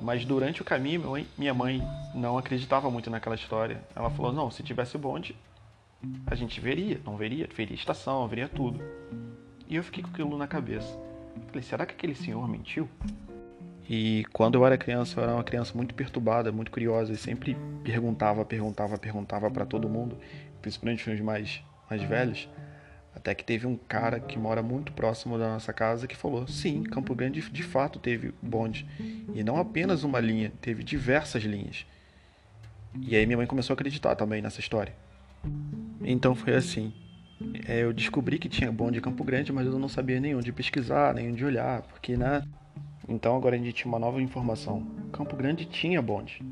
Mas 0.00 0.24
durante 0.24 0.60
o 0.60 0.64
caminho, 0.64 1.02
minha 1.38 1.54
mãe 1.54 1.82
não 2.14 2.36
acreditava 2.36 2.90
muito 2.90 3.08
naquela 3.08 3.34
história. 3.34 3.82
Ela 3.96 4.10
falou: 4.10 4.32
"Não, 4.32 4.50
se 4.50 4.62
tivesse 4.62 4.98
bonde, 4.98 5.34
a 6.26 6.34
gente 6.34 6.60
veria, 6.60 7.00
não 7.04 7.16
veria, 7.16 7.48
veria 7.54 7.74
estação, 7.74 8.26
veria 8.28 8.48
tudo. 8.48 8.80
E 9.68 9.76
eu 9.76 9.82
fiquei 9.82 10.02
com 10.02 10.10
aquilo 10.10 10.36
na 10.36 10.46
cabeça. 10.46 10.98
Falei, 11.48 11.62
será 11.62 11.86
que 11.86 11.94
aquele 11.94 12.14
senhor 12.14 12.48
mentiu? 12.48 12.88
E 13.88 14.24
quando 14.32 14.54
eu 14.54 14.64
era 14.64 14.78
criança, 14.78 15.20
eu 15.20 15.24
era 15.24 15.34
uma 15.34 15.44
criança 15.44 15.72
muito 15.74 15.94
perturbada, 15.94 16.50
muito 16.50 16.70
curiosa 16.70 17.12
e 17.12 17.16
sempre 17.16 17.56
perguntava, 17.82 18.44
perguntava, 18.44 18.96
perguntava 18.96 19.50
para 19.50 19.66
todo 19.66 19.88
mundo, 19.88 20.16
principalmente 20.62 21.08
os 21.10 21.20
mais 21.20 21.62
mais 21.88 22.02
velhos, 22.02 22.48
até 23.14 23.34
que 23.34 23.44
teve 23.44 23.66
um 23.66 23.76
cara 23.76 24.18
que 24.18 24.38
mora 24.38 24.62
muito 24.62 24.90
próximo 24.92 25.38
da 25.38 25.48
nossa 25.48 25.72
casa 25.72 26.06
que 26.06 26.16
falou: 26.16 26.48
"Sim, 26.48 26.82
Campo 26.82 27.14
Grande 27.14 27.42
de 27.42 27.62
fato 27.62 27.98
teve 27.98 28.32
bonde, 28.42 28.86
e 29.34 29.44
não 29.44 29.58
apenas 29.58 30.02
uma 30.02 30.18
linha, 30.18 30.50
teve 30.62 30.82
diversas 30.82 31.42
linhas". 31.42 31.86
E 33.02 33.14
aí 33.14 33.26
minha 33.26 33.36
mãe 33.36 33.46
começou 33.46 33.74
a 33.74 33.76
acreditar 33.76 34.16
também 34.16 34.40
nessa 34.40 34.60
história. 34.60 34.94
Então 36.04 36.34
foi 36.34 36.54
assim. 36.54 36.92
É, 37.66 37.82
eu 37.82 37.92
descobri 37.92 38.38
que 38.38 38.48
tinha 38.48 38.70
bonde 38.70 38.98
em 38.98 39.02
Campo 39.02 39.24
Grande, 39.24 39.52
mas 39.52 39.66
eu 39.66 39.78
não 39.78 39.88
sabia 39.88 40.20
nem 40.20 40.34
onde 40.34 40.52
pesquisar, 40.52 41.14
nem 41.14 41.32
onde 41.32 41.44
olhar, 41.44 41.82
porque, 41.82 42.16
né? 42.16 42.42
Então 43.08 43.36
agora 43.36 43.56
a 43.56 43.58
gente 43.58 43.72
tinha 43.72 43.90
uma 43.90 43.98
nova 43.98 44.22
informação. 44.22 44.86
Campo 45.12 45.34
Grande 45.34 45.64
tinha 45.64 46.00
bonde. 46.00 46.42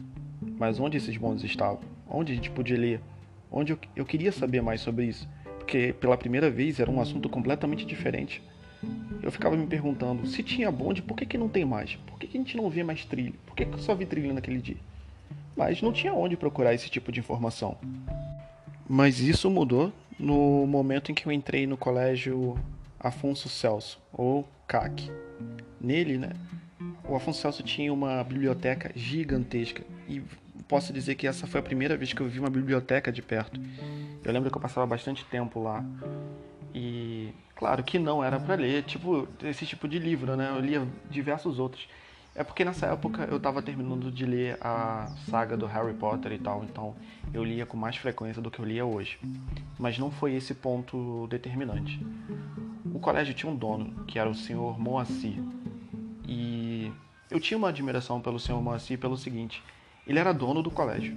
Mas 0.59 0.81
onde 0.81 0.97
esses 0.97 1.17
bondes 1.17 1.45
estavam? 1.45 1.81
Onde 2.09 2.33
a 2.33 2.35
gente 2.35 2.51
podia 2.51 2.79
ler? 2.79 3.01
Onde 3.51 3.73
eu, 3.73 3.79
eu 3.95 4.05
queria 4.05 4.33
saber 4.33 4.63
mais 4.63 4.81
sobre 4.81 5.07
isso? 5.07 5.29
Porque 5.59 5.93
pela 5.93 6.17
primeira 6.17 6.51
vez 6.51 6.81
era 6.81 6.91
um 6.91 7.01
assunto 7.01 7.29
completamente 7.29 7.85
diferente. 7.85 8.43
Eu 9.23 9.31
ficava 9.31 9.57
me 9.57 9.67
perguntando, 9.67 10.27
se 10.27 10.43
tinha 10.43 10.71
bonde, 10.71 11.03
por 11.03 11.17
que, 11.17 11.25
que 11.25 11.39
não 11.39 11.49
tem 11.49 11.65
mais? 11.65 11.95
Por 11.95 12.19
que, 12.19 12.27
que 12.27 12.37
a 12.37 12.41
gente 12.41 12.57
não 12.57 12.69
vê 12.69 12.83
mais 12.83 13.05
trilho? 13.05 13.35
Por 13.47 13.55
que, 13.55 13.65
que 13.65 13.75
eu 13.75 13.79
só 13.79 13.95
vi 13.95 14.05
trilho 14.05 14.35
naquele 14.35 14.59
dia? 14.59 14.77
Mas 15.57 15.81
não 15.81 15.93
tinha 15.93 16.13
onde 16.13 16.37
procurar 16.37 16.75
esse 16.75 16.91
tipo 16.91 17.13
de 17.13 17.21
informação. 17.21 17.77
Mas 18.89 19.21
isso 19.21 19.51
mudou 19.51 19.93
no 20.19 20.67
momento 20.67 21.11
em 21.11 21.15
que 21.15 21.27
eu 21.27 21.33
entrei 21.33 21.67
no 21.67 21.77
colégio 21.77 22.59
Afonso 22.99 23.49
Celso, 23.49 24.01
ou 24.13 24.49
CAC. 24.67 25.11
Nele, 25.81 26.19
né, 26.19 26.31
o 27.09 27.17
Afonso 27.17 27.41
Celso 27.41 27.63
tinha 27.63 27.93
uma 27.93 28.23
biblioteca 28.23 28.93
gigantesca 28.95 29.83
e 30.09 30.23
posso 30.69 30.93
dizer 30.93 31.17
que 31.17 31.27
essa 31.27 31.47
foi 31.47 31.61
a 31.61 31.63
primeira 31.63 31.97
vez 31.97 32.13
que 32.13 32.21
eu 32.21 32.29
vi 32.29 32.39
uma 32.39 32.51
biblioteca 32.51 33.13
de 33.13 33.21
perto. 33.21 33.61
Eu 34.25 34.33
lembro 34.33 34.51
que 34.51 34.57
eu 34.57 34.63
passava 34.63 34.87
bastante 34.87 35.25
tempo 35.25 35.61
lá. 35.61 35.85
E 36.75 37.31
claro 37.55 37.83
que 37.83 37.99
não 37.99 38.25
era 38.25 38.41
para 38.41 38.55
ler, 38.55 38.83
tipo, 38.85 39.29
esse 39.43 39.67
tipo 39.67 39.87
de 39.89 39.99
livro, 39.99 40.37
né? 40.37 40.51
Eu 40.51 40.61
lia 40.61 40.87
diversos 41.11 41.59
outros. 41.59 41.87
É 42.35 42.43
porque 42.43 42.65
nessa 42.65 42.87
época 42.87 43.25
eu 43.31 43.37
estava 43.37 43.61
terminando 43.61 44.11
de 44.11 44.25
ler 44.25 44.57
a 44.59 45.07
saga 45.29 45.55
do 45.55 45.67
Harry 45.67 45.93
Potter 45.93 46.33
e 46.33 46.39
tal, 46.39 46.65
então 46.65 46.97
eu 47.33 47.45
lia 47.45 47.67
com 47.67 47.77
mais 47.77 47.97
frequência 47.97 48.41
do 48.41 48.51
que 48.51 48.59
eu 48.59 48.65
lia 48.65 48.87
hoje. 48.87 49.19
Mas 49.79 49.99
não 49.99 50.11
foi 50.11 50.35
esse 50.35 50.55
ponto 50.55 51.27
determinante. 51.29 52.05
O 52.95 52.99
colégio 52.99 53.35
tinha 53.35 53.53
um 53.53 53.55
dono, 53.55 54.05
que 54.07 54.19
era 54.19 54.31
o 54.31 54.35
Sr. 54.35 54.79
Moacir. 54.79 55.43
E 56.27 56.91
eu 57.31 57.39
tinha 57.39 57.59
uma 57.59 57.69
admiração 57.69 58.19
pelo 58.19 58.39
Sr. 58.39 58.63
Moacir 58.63 58.99
pelo 58.99 59.17
seguinte: 59.17 59.63
ele 60.07 60.19
era 60.19 60.33
dono 60.33 60.63
do 60.63 60.71
colégio, 60.71 61.15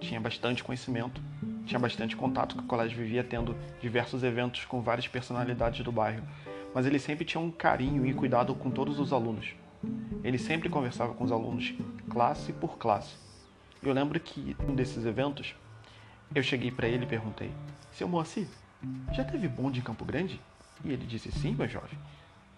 tinha 0.00 0.20
bastante 0.20 0.62
conhecimento, 0.62 1.18
tinha 1.64 1.78
bastante 1.78 2.14
contato, 2.14 2.56
que 2.56 2.62
o 2.62 2.66
colégio 2.66 2.98
vivia 2.98 3.24
tendo 3.24 3.56
diversos 3.80 4.22
eventos 4.22 4.66
com 4.66 4.82
várias 4.82 5.08
personalidades 5.08 5.82
do 5.82 5.90
bairro, 5.90 6.22
mas 6.74 6.84
ele 6.84 6.98
sempre 6.98 7.24
tinha 7.24 7.40
um 7.40 7.50
carinho 7.50 8.04
e 8.04 8.12
cuidado 8.12 8.54
com 8.54 8.70
todos 8.70 8.98
os 8.98 9.14
alunos. 9.14 9.61
Ele 10.22 10.38
sempre 10.38 10.68
conversava 10.68 11.14
com 11.14 11.24
os 11.24 11.32
alunos, 11.32 11.74
classe 12.08 12.52
por 12.52 12.78
classe. 12.78 13.16
Eu 13.82 13.92
lembro 13.92 14.18
que 14.20 14.56
um 14.68 14.74
desses 14.74 15.04
eventos, 15.04 15.54
eu 16.34 16.42
cheguei 16.42 16.70
para 16.70 16.88
ele 16.88 17.04
e 17.04 17.08
perguntei: 17.08 17.50
Seu 17.92 18.08
Moacir, 18.08 18.46
já 19.12 19.24
teve 19.24 19.48
bonde 19.48 19.80
em 19.80 19.82
Campo 19.82 20.04
Grande? 20.04 20.40
E 20.84 20.92
ele 20.92 21.04
disse: 21.06 21.32
Sim, 21.32 21.54
meu 21.54 21.68
jovem. 21.68 21.98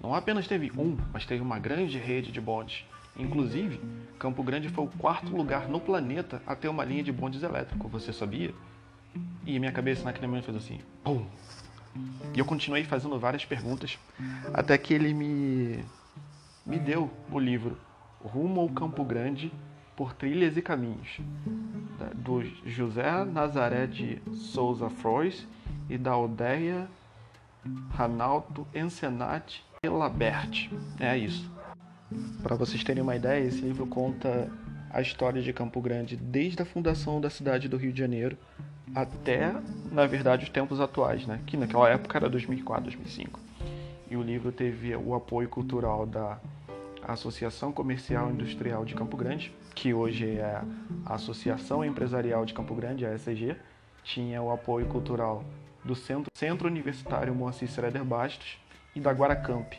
Não 0.01 0.15
apenas 0.15 0.47
teve 0.47 0.71
um, 0.77 0.99
mas 1.13 1.25
teve 1.25 1.43
uma 1.43 1.59
grande 1.59 1.99
rede 1.99 2.31
de 2.31 2.41
bondes. 2.41 2.85
Inclusive, 3.17 3.81
Campo 4.19 4.43
Grande 4.43 4.69
foi 4.69 4.85
o 4.85 4.89
quarto 4.99 5.35
lugar 5.35 5.69
no 5.69 5.81
planeta 5.81 6.43
a 6.47 6.55
ter 6.55 6.69
uma 6.69 6.85
linha 6.85 7.03
de 7.03 7.13
bondes 7.13 7.43
elétrico, 7.43 7.89
você 7.89 8.13
sabia? 8.13 8.53
E 9.47 9.59
minha 9.59 9.73
cabeça 9.73 10.03
naquele 10.03 10.27
momento 10.27 10.45
fez 10.45 10.57
assim: 10.57 10.81
pum! 11.03 11.25
E 12.35 12.39
eu 12.39 12.45
continuei 12.45 12.85
fazendo 12.85 13.19
várias 13.19 13.45
perguntas 13.45 13.99
até 14.53 14.77
que 14.77 14.93
ele 14.93 15.15
me 15.15 15.85
me 16.67 16.79
deu 16.79 17.11
o 17.31 17.39
livro 17.39 17.79
Rumo 18.21 18.61
ao 18.61 18.69
Campo 18.71 19.05
Grande 19.05 19.53
por 19.95 20.15
Trilhas 20.15 20.57
e 20.57 20.63
Caminhos, 20.63 21.21
do 22.17 22.43
José 22.67 23.25
Nazaré 23.25 23.87
de 23.87 24.21
Souza 24.33 24.89
Frois 24.89 25.47
e 25.89 25.97
da 25.97 26.13
Aldeia 26.13 26.89
Ranaldo 27.91 28.67
Ensenati 28.75 29.65
Laberte. 29.85 30.71
É 30.99 31.17
isso. 31.17 31.53
Para 32.43 32.57
vocês 32.57 32.83
terem 32.83 33.03
uma 33.03 33.15
ideia, 33.15 33.45
esse 33.45 33.61
livro 33.61 33.87
conta 33.87 34.51
a 34.91 35.01
história 35.01 35.43
de 35.43 35.53
Campo 35.53 35.81
Grande 35.81 36.17
desde 36.17 36.63
a 36.63 36.67
fundação 36.67 37.21
da 37.21 37.29
cidade 37.29 37.69
do 37.69 37.77
Rio 37.77 37.93
de 37.93 37.99
Janeiro 37.99 38.39
até, 38.95 39.53
na 39.93 40.07
verdade, 40.07 40.45
os 40.45 40.51
tempos 40.51 40.81
atuais, 40.81 41.27
né? 41.27 41.41
que 41.47 41.57
naquela 41.57 41.89
época 41.91 42.17
era 42.17 42.29
2004, 42.29 42.85
2005 42.85 43.54
e 44.11 44.17
o 44.17 44.23
livro 44.23 44.53
teve 44.53 44.95
o 44.97 45.15
apoio 45.15 45.49
cultural 45.49 46.07
da 46.07 46.39
Associação 47.07 47.73
Comercial 47.73 48.31
Industrial 48.31 48.85
de 48.85 48.95
Campo 48.95 49.17
Grande, 49.17 49.53
que 49.75 49.93
hoje 49.93 50.27
é 50.39 50.63
a 51.05 51.15
Associação 51.15 51.85
Empresarial 51.85 52.45
de 52.47 52.55
Campo 52.55 52.75
Grande, 52.75 53.05
a 53.05 53.15
SCG, 53.15 53.57
tinha 54.03 54.41
o 54.41 54.51
apoio 54.51 54.87
cultural 54.87 55.45
do 55.85 55.95
Centro, 55.95 56.31
Centro 56.35 56.67
Universitário 56.67 57.35
Moacir 57.35 57.69
Schroeder 57.69 58.05
Bastos 58.05 58.59
e 58.95 59.01
da 59.01 59.11
Guaracamp. 59.11 59.75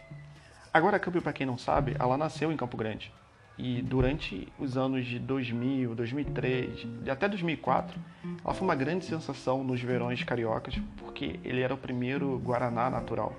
A 0.74 0.80
Guaracamp, 0.80 1.16
para 1.22 1.34
quem 1.34 1.48
não 1.48 1.58
sabe, 1.58 1.96
ela 1.98 2.18
nasceu 2.18 2.52
em 2.52 2.58
Campo 2.58 2.78
Grande. 2.78 3.12
E 3.58 3.82
durante 3.82 4.52
os 4.60 4.78
anos 4.78 5.06
de 5.06 5.18
2000, 5.18 5.96
2003 5.96 6.88
e 7.06 7.10
até 7.10 7.28
2004, 7.30 7.98
ela 8.44 8.54
foi 8.54 8.68
uma 8.68 8.76
grande 8.76 9.06
sensação 9.06 9.64
nos 9.64 9.82
verões 9.82 10.22
cariocas, 10.24 10.76
porque 10.98 11.40
ele 11.44 11.62
era 11.62 11.74
o 11.74 11.78
primeiro 11.78 12.38
guaraná 12.40 12.90
natural. 12.90 13.34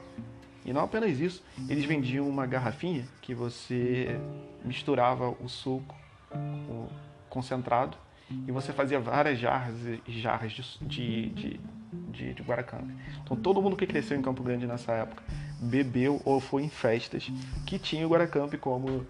E 0.66 0.72
não 0.72 0.82
apenas 0.82 1.20
isso, 1.20 1.44
eles 1.68 1.84
vendiam 1.84 2.28
uma 2.28 2.44
garrafinha 2.44 3.06
que 3.22 3.32
você 3.32 4.18
misturava 4.64 5.30
o 5.40 5.48
suco 5.48 5.94
o 6.34 6.88
concentrado 7.30 7.96
e 8.48 8.50
você 8.50 8.72
fazia 8.72 8.98
várias 8.98 9.38
jarras 9.38 9.76
e 10.06 10.20
jarras 10.20 10.52
de, 10.82 11.30
de, 11.30 11.60
de, 12.10 12.34
de, 12.34 12.42
Guaracamp. 12.42 12.90
Então 13.22 13.36
todo 13.36 13.62
mundo 13.62 13.76
que 13.76 13.86
cresceu 13.86 14.18
em 14.18 14.22
Campo 14.22 14.42
Grande 14.42 14.66
nessa 14.66 14.92
época 14.92 15.22
bebeu 15.60 16.20
ou 16.24 16.40
foi 16.40 16.64
em 16.64 16.68
festas 16.68 17.30
que 17.64 17.78
tinha 17.78 18.04
o 18.04 18.10
Guaracamp 18.10 18.52
como, 18.56 19.06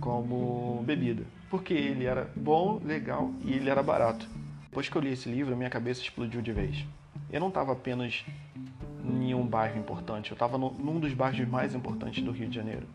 como 0.00 0.82
bebida. 0.86 1.24
Porque 1.50 1.74
ele 1.74 2.06
era 2.06 2.30
bom, 2.34 2.80
legal 2.82 3.30
e 3.44 3.52
ele 3.52 3.68
era 3.68 3.82
barato. 3.82 4.26
Depois 4.62 4.88
que 4.88 4.96
eu 4.96 5.02
li 5.02 5.12
esse 5.12 5.28
livro, 5.28 5.54
minha 5.54 5.68
cabeça 5.68 6.00
explodiu 6.00 6.40
de 6.40 6.50
vez. 6.50 6.86
Eu 7.30 7.40
não 7.40 7.48
estava 7.48 7.72
apenas 7.72 8.24
em 9.04 9.34
um 9.34 9.46
bairro 9.46 9.78
importante. 9.78 10.30
Eu 10.30 10.34
estava 10.34 10.56
num 10.58 11.00
dos 11.00 11.12
bairros 11.12 11.46
mais 11.48 11.74
importantes 11.74 12.22
do 12.22 12.30
Rio 12.30 12.48
de 12.48 12.54
Janeiro. 12.54 12.86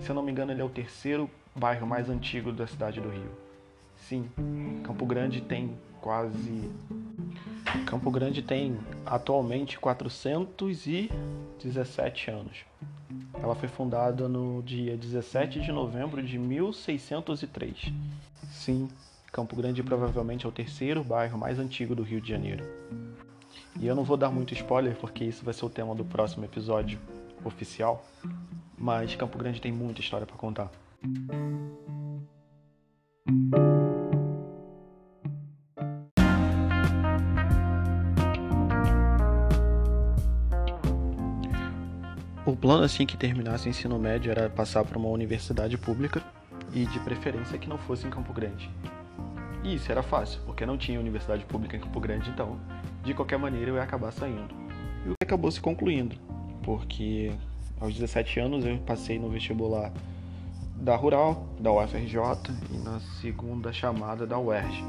Se 0.00 0.10
eu 0.10 0.14
não 0.14 0.22
me 0.22 0.32
engano, 0.32 0.52
ele 0.52 0.60
é 0.60 0.64
o 0.64 0.68
terceiro 0.68 1.30
bairro 1.54 1.86
mais 1.86 2.08
antigo 2.08 2.50
da 2.52 2.66
cidade 2.66 3.00
do 3.00 3.08
Rio. 3.08 3.30
Sim, 3.96 4.28
Campo 4.82 5.06
Grande 5.06 5.40
tem 5.40 5.78
quase. 6.00 6.70
Campo 7.86 8.10
Grande 8.10 8.42
tem 8.42 8.76
atualmente 9.06 9.78
417 9.78 12.30
anos. 12.30 12.64
Ela 13.34 13.54
foi 13.54 13.68
fundada 13.68 14.28
no 14.28 14.62
dia 14.62 14.96
17 14.96 15.60
de 15.60 15.70
novembro 15.72 16.22
de 16.22 16.38
1603. 16.38 17.92
Sim, 18.50 18.88
Campo 19.30 19.56
Grande 19.56 19.82
provavelmente 19.82 20.44
é 20.44 20.48
o 20.48 20.52
terceiro 20.52 21.02
bairro 21.02 21.38
mais 21.38 21.58
antigo 21.58 21.94
do 21.94 22.02
Rio 22.02 22.20
de 22.20 22.28
Janeiro. 22.28 22.64
E 23.80 23.86
eu 23.86 23.94
não 23.94 24.04
vou 24.04 24.16
dar 24.16 24.30
muito 24.30 24.54
spoiler 24.54 24.96
porque 24.96 25.24
isso 25.24 25.44
vai 25.44 25.54
ser 25.54 25.64
o 25.64 25.70
tema 25.70 25.94
do 25.94 26.04
próximo 26.04 26.44
episódio 26.44 26.98
oficial, 27.44 28.04
mas 28.78 29.14
Campo 29.16 29.36
Grande 29.38 29.60
tem 29.60 29.72
muita 29.72 30.00
história 30.00 30.26
para 30.26 30.36
contar. 30.36 30.70
O 42.44 42.56
plano 42.56 42.84
assim 42.84 43.06
que 43.06 43.16
terminasse 43.16 43.68
o 43.68 43.70
ensino 43.70 43.98
médio 43.98 44.30
era 44.30 44.50
passar 44.50 44.84
para 44.84 44.98
uma 44.98 45.08
universidade 45.08 45.78
pública 45.78 46.22
e 46.74 46.84
de 46.86 46.98
preferência 47.00 47.56
que 47.58 47.68
não 47.68 47.78
fosse 47.78 48.06
em 48.06 48.10
Campo 48.10 48.32
Grande. 48.32 48.70
E 49.64 49.74
isso 49.74 49.90
era 49.90 50.02
fácil, 50.02 50.40
porque 50.44 50.66
não 50.66 50.76
tinha 50.76 50.98
universidade 50.98 51.44
pública 51.44 51.76
em 51.76 51.80
Campo 51.80 52.00
Grande, 52.00 52.28
então 52.30 52.58
de 53.02 53.14
qualquer 53.14 53.38
maneira 53.38 53.70
eu 53.70 53.76
ia 53.76 53.82
acabar 53.82 54.12
saindo. 54.12 54.54
E 55.04 55.10
o 55.10 55.14
que 55.18 55.24
acabou 55.24 55.50
se 55.50 55.60
concluindo, 55.60 56.16
porque 56.62 57.32
aos 57.80 57.94
17 57.94 58.40
anos 58.40 58.64
eu 58.64 58.78
passei 58.78 59.18
no 59.18 59.28
vestibular 59.28 59.92
da 60.76 60.96
Rural, 60.96 61.46
da 61.60 61.72
UFRJ 61.72 62.16
e 62.70 62.78
na 62.78 63.00
segunda 63.20 63.72
chamada 63.72 64.26
da 64.26 64.38
UERJ. 64.38 64.84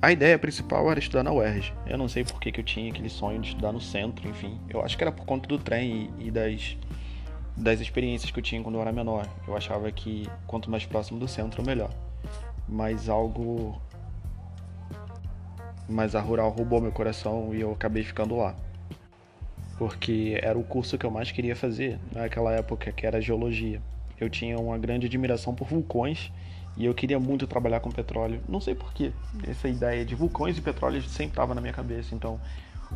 A 0.00 0.12
ideia 0.12 0.38
principal 0.38 0.90
era 0.90 0.98
estudar 0.98 1.22
na 1.22 1.32
UERJ. 1.32 1.72
Eu 1.86 1.96
não 1.96 2.08
sei 2.08 2.24
por 2.24 2.38
que, 2.38 2.52
que 2.52 2.60
eu 2.60 2.64
tinha 2.64 2.90
aquele 2.90 3.08
sonho 3.08 3.40
de 3.40 3.48
estudar 3.48 3.72
no 3.72 3.80
centro, 3.80 4.28
enfim. 4.28 4.60
Eu 4.68 4.82
acho 4.82 4.98
que 4.98 5.02
era 5.02 5.10
por 5.10 5.24
conta 5.24 5.48
do 5.48 5.58
trem 5.58 6.10
e, 6.18 6.26
e 6.26 6.30
das, 6.30 6.76
das 7.56 7.80
experiências 7.80 8.30
que 8.30 8.38
eu 8.38 8.42
tinha 8.42 8.62
quando 8.62 8.74
eu 8.74 8.82
era 8.82 8.92
menor. 8.92 9.26
Eu 9.48 9.56
achava 9.56 9.90
que 9.90 10.28
quanto 10.46 10.70
mais 10.70 10.84
próximo 10.84 11.18
do 11.18 11.26
centro, 11.26 11.64
melhor. 11.64 11.90
Mas 12.68 13.08
algo 13.08 13.80
mas 15.88 16.14
a 16.14 16.20
Rural 16.20 16.50
roubou 16.50 16.80
meu 16.80 16.92
coração 16.92 17.54
e 17.54 17.60
eu 17.60 17.72
acabei 17.72 18.02
ficando 18.02 18.36
lá. 18.36 18.54
Porque 19.76 20.38
era 20.42 20.58
o 20.58 20.64
curso 20.64 20.96
que 20.96 21.04
eu 21.04 21.10
mais 21.10 21.30
queria 21.30 21.54
fazer 21.54 21.98
naquela 22.12 22.52
época, 22.52 22.92
que 22.92 23.06
era 23.06 23.20
geologia. 23.20 23.82
Eu 24.18 24.30
tinha 24.30 24.56
uma 24.58 24.78
grande 24.78 25.06
admiração 25.06 25.54
por 25.54 25.66
vulcões 25.66 26.32
e 26.76 26.84
eu 26.84 26.94
queria 26.94 27.18
muito 27.18 27.46
trabalhar 27.46 27.80
com 27.80 27.90
petróleo. 27.90 28.40
Não 28.48 28.60
sei 28.60 28.74
porquê, 28.74 29.12
essa 29.46 29.68
ideia 29.68 30.04
de 30.04 30.14
vulcões 30.14 30.56
e 30.56 30.60
petróleo 30.60 31.02
sempre 31.02 31.32
estava 31.32 31.54
na 31.54 31.60
minha 31.60 31.72
cabeça. 31.72 32.14
Então, 32.14 32.40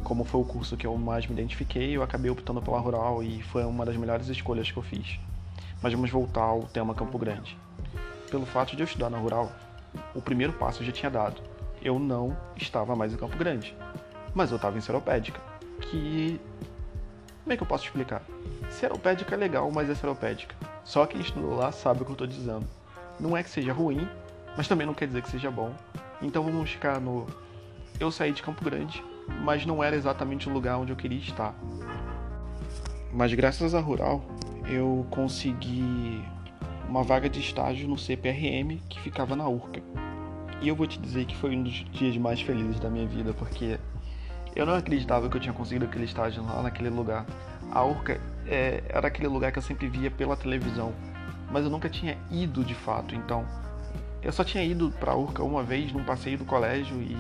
como 0.05 0.25
foi 0.25 0.41
o 0.41 0.45
curso 0.45 0.77
que 0.77 0.87
eu 0.87 0.97
mais 0.97 1.27
me 1.27 1.33
identifiquei, 1.33 1.97
eu 1.97 2.03
acabei 2.03 2.31
optando 2.31 2.63
pela 2.63 2.79
Rural 2.79 3.23
e 3.23 3.43
foi 3.43 3.65
uma 3.65 3.85
das 3.85 3.97
melhores 3.97 4.29
escolhas 4.29 4.71
que 4.71 4.79
eu 4.79 4.83
fiz. 4.83 5.19
Mas 5.83 5.93
vamos 5.93 6.11
voltar 6.11 6.43
ao 6.43 6.63
tema 6.63 6.95
Campo 6.95 7.19
Grande. 7.19 7.57
Pelo 8.31 8.47
fato 8.47 8.77
de 8.77 8.83
eu 8.83 8.87
estudar 8.87 9.11
na 9.11 9.19
Rural, 9.19 9.51
o 10.15 10.23
primeiro 10.23 10.53
passo 10.53 10.83
eu 10.83 10.87
já 10.87 10.93
tinha 10.93 11.11
dado 11.11 11.48
eu 11.83 11.99
não 11.99 12.37
estava 12.57 12.95
mais 12.95 13.13
em 13.13 13.17
Campo 13.17 13.37
Grande, 13.37 13.77
mas 14.35 14.51
eu 14.51 14.57
estava 14.57 14.77
em 14.77 14.81
Seropédica, 14.81 15.41
que 15.81 16.41
como 17.49 17.55
é 17.55 17.57
que 17.57 17.63
eu 17.63 17.67
posso 17.67 17.87
explicar? 17.87 18.23
Seropédica 18.69 19.35
é 19.35 19.39
legal, 19.39 19.71
mas 19.71 19.89
é 19.89 19.95
seropédica. 19.95 20.55
Só 20.85 21.07
quem 21.07 21.19
estudou 21.19 21.57
lá 21.57 21.73
sabe 21.73 22.03
o 22.03 22.05
que 22.05 22.11
eu 22.11 22.13
estou 22.13 22.27
dizendo. 22.27 22.67
Não 23.19 23.35
é 23.35 23.43
que 23.43 23.49
seja 23.49 23.73
ruim, 23.73 24.07
mas 24.55 24.69
também 24.69 24.87
não 24.87 24.93
quer 24.93 25.07
dizer 25.07 25.23
que 25.23 25.31
seja 25.31 25.51
bom. 25.51 25.73
Então 26.21 26.43
vamos 26.43 26.71
ficar 26.71 27.01
no. 27.01 27.27
Eu 27.99 28.13
saí 28.13 28.33
de 28.33 28.43
Campo 28.43 28.63
Grande, 28.63 29.03
mas 29.43 29.65
não 29.65 29.83
era 29.83 29.97
exatamente 29.97 30.47
o 30.47 30.53
lugar 30.53 30.77
onde 30.77 30.93
eu 30.93 30.97
queria 30.97 31.19
estar. 31.19 31.55
Mas 33.15 33.33
graças 33.33 33.75
à 33.75 33.81
Rural, 33.81 34.23
eu 34.67 35.07
consegui 35.09 36.23
uma 36.87 37.03
vaga 37.03 37.31
de 37.31 37.41
estágio 37.41 37.89
no 37.89 37.97
CPRM 37.97 38.79
que 38.91 39.01
ficava 39.01 39.35
na 39.35 39.49
Urca 39.49 39.81
E 40.61 40.69
eu 40.69 40.75
vou 40.75 40.87
te 40.87 40.99
dizer 40.99 41.25
que 41.25 41.37
foi 41.37 41.57
um 41.57 41.63
dos 41.63 41.85
dias 41.93 42.17
mais 42.17 42.41
felizes 42.41 42.81
da 42.81 42.91
minha 42.91 43.07
vida, 43.07 43.33
porque 43.33 43.79
eu 44.57 44.67
não 44.67 44.75
acreditava 44.75 45.29
que 45.29 45.37
eu 45.37 45.41
tinha 45.41 45.53
conseguido 45.53 45.85
aquele 45.85 46.05
estágio 46.05 46.45
lá 46.45 46.63
naquele 46.63 46.91
lugar. 46.91 47.25
A 47.71 47.85
Urca 47.85 48.21
é, 48.47 48.83
era 48.89 49.07
aquele 49.07 49.29
lugar 49.29 49.53
que 49.53 49.59
eu 49.59 49.63
sempre 49.63 49.89
via 49.89 50.11
pela 50.11 50.37
televisão, 50.37 50.93
mas 51.51 51.65
eu 51.65 51.71
nunca 51.71 51.89
tinha 51.89 52.19
ido 52.31 52.65
de 52.65 52.75
fato. 52.75 53.15
Então, 53.15 53.47
eu 54.21 54.33
só 54.33 54.43
tinha 54.43 54.65
ido 54.65 54.91
para 54.99 55.13
a 55.13 55.17
Urca 55.17 55.45
uma 55.45 55.63
vez 55.63 55.93
num 55.93 56.03
passeio 56.03 56.39
do 56.39 56.45
colégio 56.45 57.01
e 57.01 57.17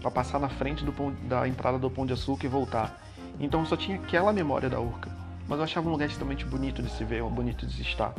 para 0.00 0.10
passar 0.10 0.38
na 0.38 0.48
frente 0.48 0.82
do, 0.82 0.92
da 1.28 1.46
entrada 1.46 1.78
do 1.78 1.90
Pão 1.90 2.06
de 2.06 2.14
Açúcar 2.14 2.46
e 2.46 2.48
voltar. 2.48 2.98
Então, 3.38 3.60
eu 3.60 3.66
só 3.66 3.76
tinha 3.76 3.98
aquela 3.98 4.32
memória 4.32 4.70
da 4.70 4.80
Urca. 4.80 5.10
Mas 5.46 5.58
eu 5.58 5.64
achava 5.64 5.88
um 5.88 5.92
lugar 5.92 6.06
extremamente 6.06 6.46
bonito 6.46 6.82
de 6.82 6.90
se 6.90 7.04
ver, 7.04 7.22
bonito 7.24 7.66
de 7.66 7.74
se 7.74 7.82
estar. 7.82 8.14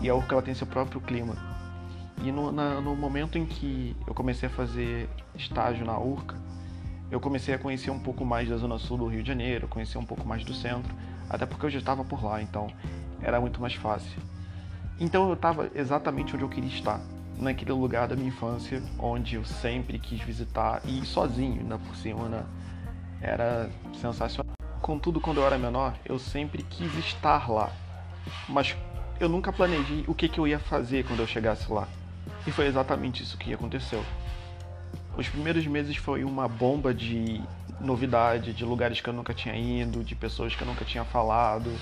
E 0.00 0.08
a 0.08 0.14
Urca 0.14 0.34
ela 0.34 0.42
tem 0.42 0.54
seu 0.54 0.66
próprio 0.66 1.00
clima. 1.00 1.34
E 2.22 2.32
no, 2.32 2.50
na, 2.52 2.80
no 2.80 2.94
momento 2.96 3.36
em 3.36 3.44
que 3.44 3.96
eu 4.06 4.14
comecei 4.14 4.48
a 4.48 4.52
fazer 4.52 5.08
estágio 5.34 5.84
na 5.84 5.98
Urca, 5.98 6.36
eu 7.10 7.20
comecei 7.20 7.54
a 7.54 7.58
conhecer 7.58 7.90
um 7.90 7.98
pouco 7.98 8.24
mais 8.24 8.48
da 8.48 8.56
zona 8.56 8.78
sul 8.78 8.98
do 8.98 9.06
Rio 9.06 9.22
de 9.22 9.28
Janeiro, 9.28 9.68
conhecer 9.68 9.98
um 9.98 10.04
pouco 10.04 10.26
mais 10.26 10.44
do 10.44 10.54
centro, 10.54 10.94
até 11.28 11.44
porque 11.44 11.66
eu 11.66 11.70
já 11.70 11.78
estava 11.78 12.04
por 12.04 12.24
lá, 12.24 12.40
então 12.40 12.68
era 13.20 13.40
muito 13.40 13.60
mais 13.60 13.74
fácil. 13.74 14.20
Então 14.98 15.28
eu 15.28 15.34
estava 15.34 15.70
exatamente 15.74 16.34
onde 16.34 16.44
eu 16.44 16.48
queria 16.48 16.70
estar, 16.70 17.00
naquele 17.38 17.72
lugar 17.72 18.08
da 18.08 18.16
minha 18.16 18.28
infância 18.28 18.82
onde 18.98 19.36
eu 19.36 19.44
sempre 19.44 19.98
quis 19.98 20.20
visitar 20.20 20.80
e 20.84 20.98
ir 21.00 21.06
sozinho, 21.06 21.60
ainda 21.60 21.78
por 21.78 21.94
cima, 21.96 22.28
né? 22.28 22.44
Era 23.20 23.70
sensacional. 24.00 24.44
Contudo, 24.80 25.20
quando 25.20 25.38
eu 25.38 25.46
era 25.46 25.58
menor, 25.58 25.94
eu 26.04 26.18
sempre 26.18 26.62
quis 26.62 26.94
estar 26.96 27.50
lá, 27.50 27.70
mas 28.48 28.76
eu 29.18 29.28
nunca 29.28 29.52
planejei 29.52 30.04
o 30.06 30.14
que, 30.14 30.28
que 30.28 30.38
eu 30.38 30.46
ia 30.46 30.58
fazer 30.58 31.04
quando 31.04 31.20
eu 31.20 31.26
chegasse 31.26 31.70
lá. 31.72 31.88
E 32.46 32.50
foi 32.50 32.66
exatamente 32.66 33.22
isso 33.22 33.36
que 33.38 33.52
aconteceu. 33.52 34.04
Os 35.16 35.28
primeiros 35.28 35.66
meses 35.66 35.96
foi 35.96 36.24
uma 36.24 36.48
bomba 36.48 36.92
de 36.92 37.40
novidade, 37.80 38.52
de 38.52 38.64
lugares 38.64 39.00
que 39.00 39.08
eu 39.08 39.12
nunca 39.12 39.32
tinha 39.32 39.56
ido, 39.56 40.02
de 40.02 40.14
pessoas 40.14 40.54
que 40.54 40.62
eu 40.62 40.66
nunca 40.66 40.84
tinha 40.84 41.04
falado. 41.04 41.72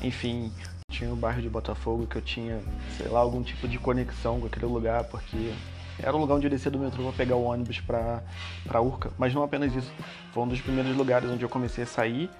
Enfim, 0.00 0.52
tinha 0.90 1.12
o 1.12 1.16
bairro 1.16 1.42
de 1.42 1.48
Botafogo 1.48 2.06
que 2.06 2.16
eu 2.16 2.22
tinha, 2.22 2.60
sei 2.96 3.08
lá, 3.08 3.20
algum 3.20 3.42
tipo 3.42 3.66
de 3.66 3.78
conexão 3.78 4.40
com 4.40 4.46
aquele 4.46 4.66
lugar, 4.66 5.04
porque 5.04 5.52
era 5.98 6.14
o 6.14 6.20
lugar 6.20 6.36
onde 6.36 6.46
eu 6.46 6.50
descia 6.50 6.70
do 6.70 6.78
metrô 6.78 7.04
para 7.04 7.12
pegar 7.12 7.36
o 7.36 7.44
ônibus 7.44 7.80
para 7.80 8.22
para 8.66 8.80
Urca. 8.80 9.10
Mas 9.18 9.34
não 9.34 9.42
apenas 9.42 9.74
isso, 9.74 9.90
foi 10.32 10.42
um 10.42 10.48
dos 10.48 10.60
primeiros 10.60 10.94
lugares 10.96 11.28
onde 11.30 11.44
eu 11.44 11.48
comecei 11.48 11.84
a 11.84 11.86
sair 11.86 12.30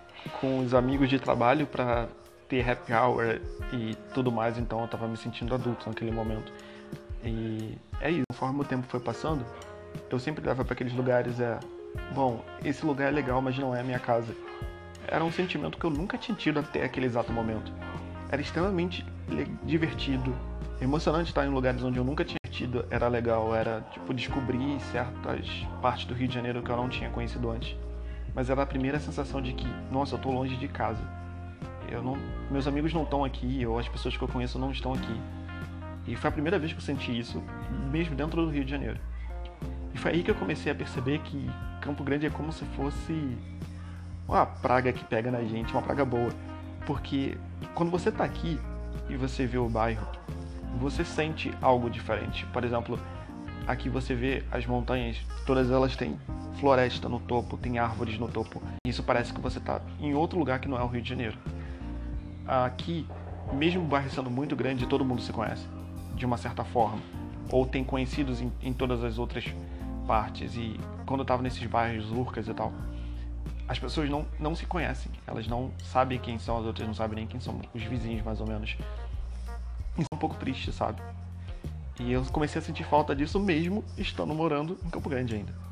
com 0.41 0.61
os 0.61 0.75
amigos 0.75 1.09
de 1.09 1.19
trabalho 1.19 1.67
para 1.67 2.09
ter 2.49 2.69
happy 2.69 2.93
hour 2.93 3.41
e 3.73 3.95
tudo 4.15 4.31
mais, 4.31 4.59
então 4.59 4.81
eu 4.81 4.89
tava 4.89 5.09
me 5.09 5.17
sentindo 5.17 5.55
adulto 5.55 5.89
naquele 5.89 6.11
momento. 6.11 6.53
E 7.26 7.76
é 8.00 8.11
isso, 8.11 8.25
conforme 8.30 8.61
o 8.61 8.64
tempo 8.64 8.87
foi 8.87 9.00
passando, 9.00 9.45
eu 10.11 10.18
sempre 10.18 10.42
levava 10.42 10.64
para 10.64 10.75
aqueles 10.75 10.92
lugares 10.92 11.40
é, 11.40 11.59
bom, 12.14 12.42
esse 12.64 12.85
lugar 12.85 13.09
é 13.09 13.11
legal, 13.11 13.42
mas 13.42 13.59
não 13.59 13.75
é 13.75 13.80
a 13.80 13.85
minha 13.85 13.99
casa. 13.99 14.35
Era 15.09 15.25
um 15.25 15.33
sentimento 15.33 15.78
que 15.78 15.85
eu 15.85 15.90
nunca 15.90 16.16
tinha 16.16 16.37
tido 16.37 16.61
até 16.61 16.85
aquele 16.85 17.06
exato 17.06 17.33
momento. 17.33 17.73
Era 18.30 18.40
extremamente 18.40 19.04
divertido, 19.64 20.35
emocionante 20.80 21.30
estar 21.30 21.47
em 21.47 21.50
lugares 21.50 21.83
onde 21.83 21.99
eu 21.99 22.04
nunca 22.04 22.25
tinha 22.25 22.38
tido, 22.50 22.85
era 22.90 23.09
legal, 23.09 23.54
era 23.54 23.83
tipo 23.92 24.12
descobrir 24.14 24.80
certas 24.92 25.47
partes 25.80 26.06
do 26.06 26.14
Rio 26.14 26.28
de 26.28 26.35
Janeiro 26.35 26.62
que 26.62 26.71
eu 26.71 26.76
não 26.76 26.88
tinha 26.88 27.11
conhecido 27.11 27.50
antes. 27.50 27.76
Mas 28.35 28.50
era 28.50 28.62
a 28.62 28.66
primeira 28.66 28.99
sensação 28.99 29.40
de 29.40 29.52
que, 29.52 29.66
nossa, 29.90 30.16
eu 30.16 30.18
tô 30.18 30.30
longe 30.30 30.56
de 30.56 30.68
casa. 30.68 31.02
Eu 31.88 32.02
não, 32.02 32.16
meus 32.50 32.66
amigos 32.66 32.92
não 32.92 33.04
estão 33.04 33.25
aqui, 33.25 33.64
ou 33.64 33.78
as 33.78 33.88
pessoas 33.88 34.16
que 34.16 34.23
eu 34.23 34.28
conheço 34.28 34.59
não 34.59 34.71
estão 34.71 34.92
aqui. 34.92 35.21
E 36.07 36.15
foi 36.15 36.29
a 36.29 36.33
primeira 36.33 36.59
vez 36.59 36.73
que 36.73 36.79
eu 36.79 36.83
senti 36.83 37.16
isso, 37.19 37.42
mesmo 37.90 38.14
dentro 38.14 38.45
do 38.45 38.51
Rio 38.51 38.64
de 38.64 38.71
Janeiro. 38.71 38.99
E 39.95 39.99
foi 39.99 40.12
aí 40.12 40.23
que 40.23 40.31
eu 40.31 40.35
comecei 40.35 40.71
a 40.71 40.75
perceber 40.75 41.19
que 41.21 41.51
Campo 41.81 42.05
Grande 42.05 42.27
é 42.27 42.31
como 42.31 42.53
se 42.53 42.64
fosse 42.77 43.37
uma 44.29 44.45
praga 44.45 44.92
que 44.92 45.05
pega 45.05 45.31
na 45.31 45.42
gente, 45.42 45.73
uma 45.73 45.83
praga 45.83 46.05
boa. 46.05 46.31
Porque 46.87 47.37
quando 47.75 47.90
você 47.90 48.11
está 48.11 48.25
aqui 48.25 48.61
e 49.09 49.16
você 49.16 49.47
vê 49.47 49.59
o 49.59 49.69
bairro, 49.69 50.07
você 50.79 51.05
sente 51.05 51.53
algo 51.61 51.88
diferente. 51.88 52.47
Por 52.47 52.62
exemplo, 52.62 52.99
aqui 53.66 53.88
você 53.88 54.14
vê 54.14 54.45
as 54.51 54.66
montanhas, 54.66 55.16
todas 55.47 55.71
elas 55.71 55.97
têm 55.97 56.19
floresta 56.61 57.09
no 57.09 57.21
topo, 57.21 57.57
tem 57.57 57.79
árvores 57.79 58.19
no 58.19 58.29
topo. 58.29 58.62
Isso 58.87 59.03
parece 59.03 59.33
que 59.33 59.40
você 59.40 59.59
está 59.59 59.81
em 60.01 60.14
outro 60.14 60.38
lugar 60.38 60.61
que 60.61 60.69
não 60.69 60.79
é 60.79 60.83
o 60.83 60.87
Rio 60.87 61.03
de 61.03 61.09
Janeiro. 61.09 61.38
Aqui, 62.47 63.07
mesmo 63.53 63.83
o 63.83 63.87
bairro 63.87 64.11
sendo 64.11 64.31
muito 64.31 64.55
grande, 64.55 64.87
todo 64.87 65.05
mundo 65.05 65.21
se 65.21 65.33
conhece, 65.33 65.66
de 66.16 66.26
uma 66.26 66.37
certa 66.37 66.64
forma. 66.64 66.98
Ou 67.50 67.64
tem 67.64 67.85
conhecidos 67.85 68.40
em, 68.40 68.50
em 68.61 68.72
todas 68.72 69.05
as 69.05 69.18
outras 69.18 69.44
partes. 70.07 70.57
E 70.57 70.81
quando 71.05 71.20
eu 71.20 71.24
estava 71.24 71.42
nesses 71.42 71.64
bairros 71.66 72.11
urcas 72.11 72.48
e 72.48 72.55
tal, 72.55 72.72
as 73.68 73.79
pessoas 73.79 74.09
não, 74.09 74.26
não 74.38 74.55
se 74.55 74.66
conhecem. 74.66 75.12
Elas 75.26 75.46
não 75.46 75.70
sabem 75.85 76.18
quem 76.18 76.38
são 76.38 76.59
as 76.59 76.64
outras, 76.64 76.87
não 76.87 76.94
sabem 76.94 77.16
nem 77.16 77.26
quem 77.26 77.40
são 77.40 77.61
os 77.74 77.83
vizinhos, 77.83 78.24
mais 78.24 78.40
ou 78.40 78.46
menos. 78.46 78.76
Isso 79.98 80.09
é 80.11 80.14
um 80.14 80.18
pouco 80.18 80.37
triste, 80.37 80.72
sabe? 80.72 81.00
E 81.98 82.12
eu 82.12 82.22
comecei 82.26 82.61
a 82.61 82.62
sentir 82.62 82.85
falta 82.85 83.14
disso 83.14 83.40
mesmo 83.40 83.83
estando 83.96 84.35
morando 84.35 84.79
em 84.85 84.90
Campo 84.90 85.09
Grande 85.09 85.35
ainda. 85.35 85.65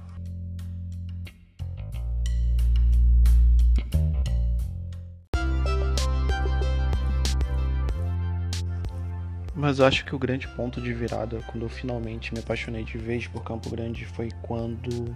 Mas 9.57 9.79
acho 9.79 10.05
que 10.05 10.17
o 10.17 10.19
grande 10.19 10.49
ponto 10.49 10.81
de 10.81 10.93
virada, 10.93 11.41
quando 11.47 11.63
eu 11.63 11.69
finalmente 11.69 12.35
me 12.35 12.41
apaixonei 12.41 12.83
de 12.83 12.99
vez 12.99 13.29
por 13.29 13.45
Campo 13.45 13.71
Grande, 13.71 14.05
foi 14.05 14.29
quando 14.43 15.15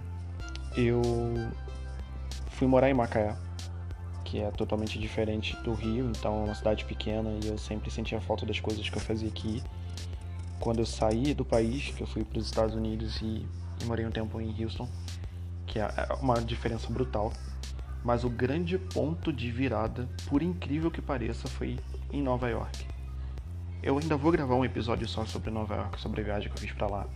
eu 0.77 1.01
fui 2.51 2.65
morar 2.65 2.89
em 2.89 2.93
Macaé, 2.93 3.35
que 4.23 4.39
é 4.39 4.49
totalmente 4.51 4.97
diferente 4.97 5.57
do 5.57 5.73
Rio, 5.73 6.09
então 6.09 6.43
é 6.43 6.45
uma 6.45 6.55
cidade 6.55 6.85
pequena 6.85 7.29
e 7.43 7.47
eu 7.47 7.57
sempre 7.57 7.91
sentia 7.91 8.21
falta 8.21 8.45
das 8.45 8.61
coisas 8.61 8.89
que 8.89 8.95
eu 8.95 9.01
fazia 9.01 9.27
aqui. 9.27 9.61
Quando 10.57 10.79
eu 10.79 10.85
saí 10.85 11.33
do 11.33 11.43
país, 11.43 11.91
que 11.91 12.01
eu 12.01 12.07
fui 12.07 12.23
para 12.23 12.39
os 12.39 12.45
Estados 12.45 12.75
Unidos 12.75 13.19
e, 13.21 13.45
e 13.81 13.85
morei 13.85 14.05
um 14.05 14.11
tempo 14.11 14.39
em 14.39 14.63
Houston, 14.63 14.87
que 15.67 15.79
é, 15.79 15.83
é 15.83 16.13
uma 16.21 16.35
diferença 16.35 16.87
brutal. 16.89 17.33
Mas 18.05 18.23
o 18.23 18.29
grande 18.29 18.77
ponto 18.77 19.33
de 19.33 19.51
virada, 19.51 20.07
por 20.29 20.41
incrível 20.41 20.89
que 20.89 21.01
pareça, 21.01 21.49
foi 21.49 21.77
em 22.13 22.21
Nova 22.21 22.47
York 22.47 22.98
eu 23.81 23.97
ainda 23.97 24.17
vou 24.17 24.31
gravar 24.31 24.55
um 24.55 24.65
episódio 24.65 25.07
só 25.07 25.25
sobre 25.25 25.49
Nova 25.49 25.75
York, 25.75 26.01
sobre 26.01 26.21
a 26.21 26.23
viagem 26.23 26.49
que 26.49 26.55
eu 26.55 26.61
fiz 26.61 26.71
pra 26.71 26.87
lá. 26.87 27.07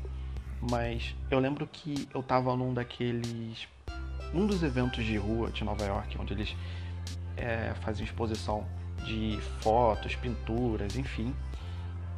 Mas 0.62 1.14
eu 1.30 1.40
lembro 1.40 1.68
que 1.68 2.08
eu 2.14 2.24
tava 2.24 2.56
num 2.56 2.74
daqueles. 2.74 3.68
Um 4.34 4.48
dos 4.48 4.64
eventos 4.64 5.06
de 5.06 5.18
rua 5.18 5.52
de 5.52 5.64
Nova 5.64 5.84
York, 5.84 6.18
onde 6.20 6.34
eles 6.34 6.56
é, 7.36 7.74
faziam 7.82 8.06
exposição 8.06 8.66
de 9.06 9.38
fotos, 9.60 10.16
pinturas, 10.16 10.96
enfim. 10.96 11.36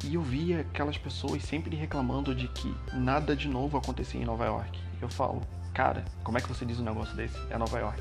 E 0.04 0.14
eu 0.14 0.22
via 0.22 0.60
aquelas 0.60 0.96
pessoas 0.96 1.42
sempre 1.42 1.74
reclamando 1.74 2.34
de 2.34 2.46
que 2.48 2.72
nada 2.94 3.34
de 3.34 3.48
novo 3.48 3.76
acontecia 3.76 4.20
em 4.20 4.24
Nova 4.24 4.46
York. 4.46 4.78
Eu 5.02 5.08
falo, 5.08 5.42
cara, 5.74 6.04
como 6.22 6.38
é 6.38 6.40
que 6.40 6.48
você 6.48 6.64
diz 6.64 6.78
um 6.78 6.84
negócio 6.84 7.14
desse? 7.16 7.36
É 7.50 7.58
Nova 7.58 7.78
York. 7.78 8.00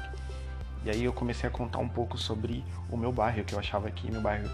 E 0.86 0.92
aí 0.92 1.04
eu 1.04 1.12
comecei 1.12 1.50
a 1.50 1.52
contar 1.52 1.80
um 1.80 1.90
pouco 1.90 2.18
sobre 2.18 2.64
o 2.92 2.96
meu 2.96 3.12
bairro, 3.12 3.44
que 3.44 3.56
eu 3.56 3.60
achava 3.60 3.90
que 3.90 4.12
meu 4.12 4.22
bairro 4.22 4.48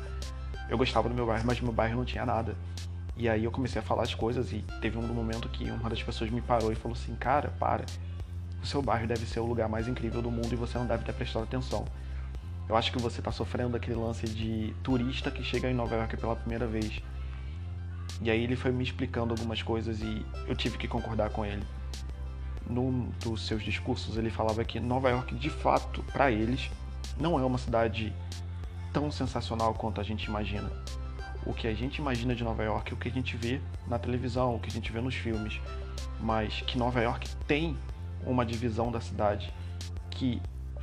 eu 0.71 0.77
gostava 0.77 1.09
do 1.09 1.13
meu 1.13 1.25
bairro, 1.25 1.45
mas 1.45 1.59
meu 1.59 1.73
bairro 1.73 1.97
não 1.97 2.05
tinha 2.05 2.25
nada. 2.25 2.55
E 3.17 3.27
aí 3.27 3.43
eu 3.43 3.51
comecei 3.51 3.79
a 3.79 3.83
falar 3.83 4.03
as 4.03 4.15
coisas 4.15 4.53
e 4.53 4.63
teve 4.79 4.97
um 4.97 5.01
momento 5.01 5.49
que 5.49 5.69
uma 5.69 5.89
das 5.89 6.01
pessoas 6.01 6.31
me 6.31 6.41
parou 6.41 6.71
e 6.71 6.75
falou 6.75 6.97
assim: 6.97 7.13
Cara, 7.15 7.49
para. 7.59 7.85
O 8.63 8.65
seu 8.65 8.81
bairro 8.81 9.05
deve 9.05 9.25
ser 9.25 9.41
o 9.41 9.45
lugar 9.45 9.67
mais 9.67 9.87
incrível 9.87 10.21
do 10.21 10.31
mundo 10.31 10.53
e 10.53 10.55
você 10.55 10.77
não 10.77 10.85
deve 10.85 11.03
ter 11.03 11.11
prestado 11.13 11.43
atenção. 11.43 11.83
Eu 12.69 12.77
acho 12.77 12.89
que 12.89 13.01
você 13.01 13.19
está 13.19 13.33
sofrendo 13.33 13.75
aquele 13.75 13.97
lance 13.97 14.25
de 14.27 14.73
turista 14.81 15.29
que 15.29 15.43
chega 15.43 15.69
em 15.69 15.73
Nova 15.73 15.95
York 15.95 16.15
pela 16.15 16.37
primeira 16.37 16.65
vez. 16.65 17.01
E 18.21 18.31
aí 18.31 18.41
ele 18.41 18.55
foi 18.55 18.71
me 18.71 18.83
explicando 18.83 19.33
algumas 19.33 19.61
coisas 19.61 19.99
e 20.01 20.25
eu 20.47 20.55
tive 20.55 20.77
que 20.77 20.87
concordar 20.87 21.31
com 21.31 21.43
ele. 21.43 21.63
Num 22.69 23.09
dos 23.19 23.45
seus 23.45 23.61
discursos 23.61 24.15
ele 24.15 24.29
falava 24.29 24.63
que 24.63 24.79
Nova 24.79 25.09
York, 25.09 25.35
de 25.35 25.49
fato, 25.49 26.01
para 26.13 26.31
eles, 26.31 26.69
não 27.19 27.37
é 27.37 27.43
uma 27.43 27.57
cidade 27.57 28.13
tão 28.93 29.11
sensacional 29.11 29.73
quanto 29.73 29.99
a 30.01 30.03
gente 30.03 30.25
imagina. 30.25 30.71
O 31.45 31.53
que 31.53 31.67
a 31.67 31.73
gente 31.73 31.97
imagina 31.97 32.35
de 32.35 32.43
Nova 32.43 32.63
York, 32.63 32.93
o 32.93 32.97
que 32.97 33.07
a 33.07 33.11
gente 33.11 33.35
vê 33.35 33.59
na 33.87 33.97
televisão, 33.97 34.55
o 34.55 34.59
que 34.59 34.69
a 34.69 34.71
gente 34.71 34.91
vê 34.91 35.01
nos 35.01 35.15
filmes, 35.15 35.59
mas 36.19 36.61
que 36.61 36.77
Nova 36.77 37.01
York 37.01 37.27
tem 37.47 37.75
uma 38.25 38.45
divisão 38.45 38.91
da 38.91 39.01
cidade 39.01 39.51
que 40.11 40.41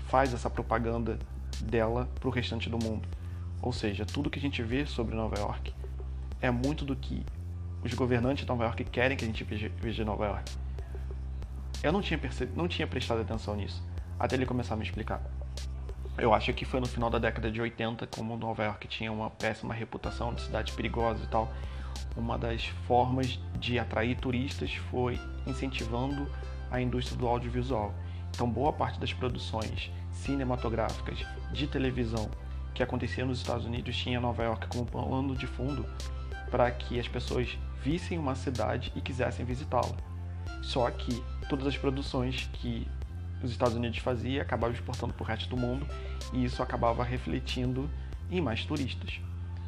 faz 0.09 0.35
essa 0.35 0.51
propaganda 0.51 1.19
dela 1.63 2.09
para 2.19 2.29
o 2.29 2.31
restante 2.33 2.69
do 2.69 2.79
mundo. 2.79 3.07
Ou 3.63 3.73
seja, 3.73 4.05
tudo 4.05 4.31
que 4.31 4.39
a 4.39 4.43
gente 4.43 4.63
vê 4.63 4.87
sobre 4.87 5.15
Nova 5.15 5.39
York 5.39 5.73
é 6.41 6.51
muito 6.51 6.85
do 6.85 6.97
que 6.97 7.25
os 7.85 7.93
governantes 7.95 8.45
de 8.45 8.49
Nova 8.49 8.65
York 8.65 8.85
querem 8.85 9.17
que 9.17 9.25
a 9.25 9.29
gente 9.29 9.45
veja 9.45 10.05
Nova 10.05 10.27
York. 10.27 10.53
Eu 11.83 11.93
não 11.93 12.01
tinha, 12.01 12.19
perce... 12.19 12.47
não 12.57 12.67
tinha 12.67 12.87
prestado 12.87 13.21
atenção 13.21 13.55
nisso, 13.55 13.83
até 14.19 14.35
ele 14.35 14.47
começar 14.47 14.75
a 14.75 14.77
me 14.77 14.85
explicar. 14.85 15.23
Eu 16.19 16.35
acho 16.35 16.53
que 16.53 16.65
foi 16.65 16.81
no 16.81 16.87
final 16.87 17.09
da 17.09 17.19
década 17.19 17.49
de 17.49 17.61
80, 17.61 18.09
como 18.09 18.37
Nova 18.37 18.65
York 18.65 18.89
tinha 18.89 19.13
uma 19.13 19.31
péssima 19.31 19.73
reputação 19.73 20.35
de 20.35 20.43
cidade 20.43 20.73
perigosa 20.73 21.23
e 21.23 21.27
tal. 21.29 21.53
uma 22.17 22.37
das 22.37 22.67
formas 22.87 23.39
de 23.61 23.79
atrair 23.79 24.19
turistas 24.19 24.75
foi 24.91 25.21
incentivando 25.47 26.29
a 26.71 26.81
indústria 26.81 27.17
do 27.17 27.29
audiovisual. 27.29 27.95
Então, 28.31 28.51
boa 28.51 28.73
parte 28.73 28.99
das 28.99 29.13
produções 29.13 29.93
cinematográficas 30.11 31.25
de 31.53 31.67
televisão 31.69 32.29
que 32.75 32.83
aconteciam 32.83 33.29
nos 33.29 33.39
Estados 33.39 33.65
Unidos 33.65 33.97
tinha 33.97 34.21
Nova 34.21 34.43
York 34.43 34.67
como 34.69 34.85
plano 34.85 35.37
de 35.37 35.47
fundo 35.47 35.87
para 36.51 36.69
que 36.73 36.99
as 36.99 37.07
pessoas 37.07 37.57
vissem 37.81 38.19
uma 38.19 38.35
cidade 38.35 38.93
e 38.97 39.01
quisessem 39.01 39.45
visitá-la. 39.45 39.97
Só 40.63 40.91
que 40.91 41.23
todas 41.49 41.67
as 41.67 41.77
produções 41.77 42.51
que 42.55 42.89
os 43.43 43.51
Estados 43.51 43.75
Unidos 43.75 43.99
faziam 43.99 44.43
acabavam 44.43 44.75
exportando 44.75 45.13
para 45.13 45.23
o 45.23 45.27
resto 45.27 45.49
do 45.49 45.57
mundo 45.57 45.87
e 46.33 46.45
isso 46.45 46.63
acabava 46.63 47.03
refletindo 47.05 47.89
em 48.31 48.41
mais 48.41 48.65
turistas. 48.65 49.21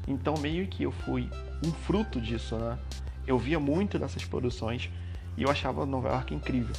Então, 0.06 0.34
meio 0.38 0.66
que 0.66 0.82
eu 0.82 0.90
fui 0.90 1.28
um 1.64 1.72
fruto 1.72 2.20
disso, 2.20 2.56
né? 2.56 2.78
Eu 3.26 3.38
via 3.38 3.60
muito 3.60 3.98
dessas 3.98 4.24
produções 4.24 4.90
e 5.36 5.42
eu 5.42 5.50
achava 5.50 5.86
Nova 5.86 6.08
York 6.08 6.34
incrível. 6.34 6.74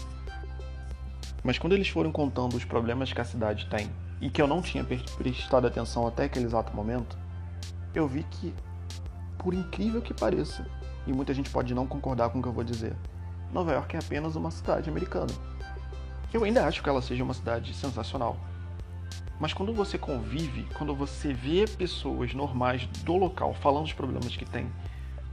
Mas 1.43 1.57
quando 1.57 1.73
eles 1.73 1.87
foram 1.87 2.11
contando 2.11 2.55
os 2.55 2.65
problemas 2.65 3.11
que 3.11 3.21
a 3.21 3.25
cidade 3.25 3.67
tem 3.67 3.89
e 4.19 4.29
que 4.29 4.41
eu 4.41 4.47
não 4.47 4.61
tinha 4.61 4.83
prestado 4.83 5.65
atenção 5.65 6.05
até 6.05 6.25
aquele 6.25 6.45
exato 6.45 6.75
momento, 6.75 7.17
eu 7.95 8.07
vi 8.07 8.23
que, 8.29 8.53
por 9.37 9.53
incrível 9.53 10.01
que 10.01 10.13
pareça, 10.13 10.65
e 11.07 11.13
muita 11.13 11.33
gente 11.33 11.49
pode 11.49 11.73
não 11.73 11.87
concordar 11.87 12.29
com 12.29 12.39
o 12.39 12.41
que 12.41 12.47
eu 12.47 12.53
vou 12.53 12.63
dizer, 12.63 12.95
Nova 13.51 13.73
York 13.73 13.95
é 13.95 13.99
apenas 13.99 14.35
uma 14.35 14.51
cidade 14.51 14.89
americana. 14.89 15.33
Eu 16.33 16.45
ainda 16.45 16.65
acho 16.65 16.81
que 16.81 16.87
ela 16.87 17.01
seja 17.01 17.23
uma 17.23 17.33
cidade 17.33 17.73
sensacional. 17.73 18.37
Mas 19.37 19.53
quando 19.53 19.73
você 19.73 19.97
convive, 19.97 20.65
quando 20.75 20.95
você 20.95 21.33
vê 21.33 21.65
pessoas 21.67 22.33
normais 22.33 22.85
do 23.03 23.17
local 23.17 23.53
falando 23.53 23.85
os 23.85 23.93
problemas 23.93 24.37
que 24.37 24.45
tem, 24.45 24.71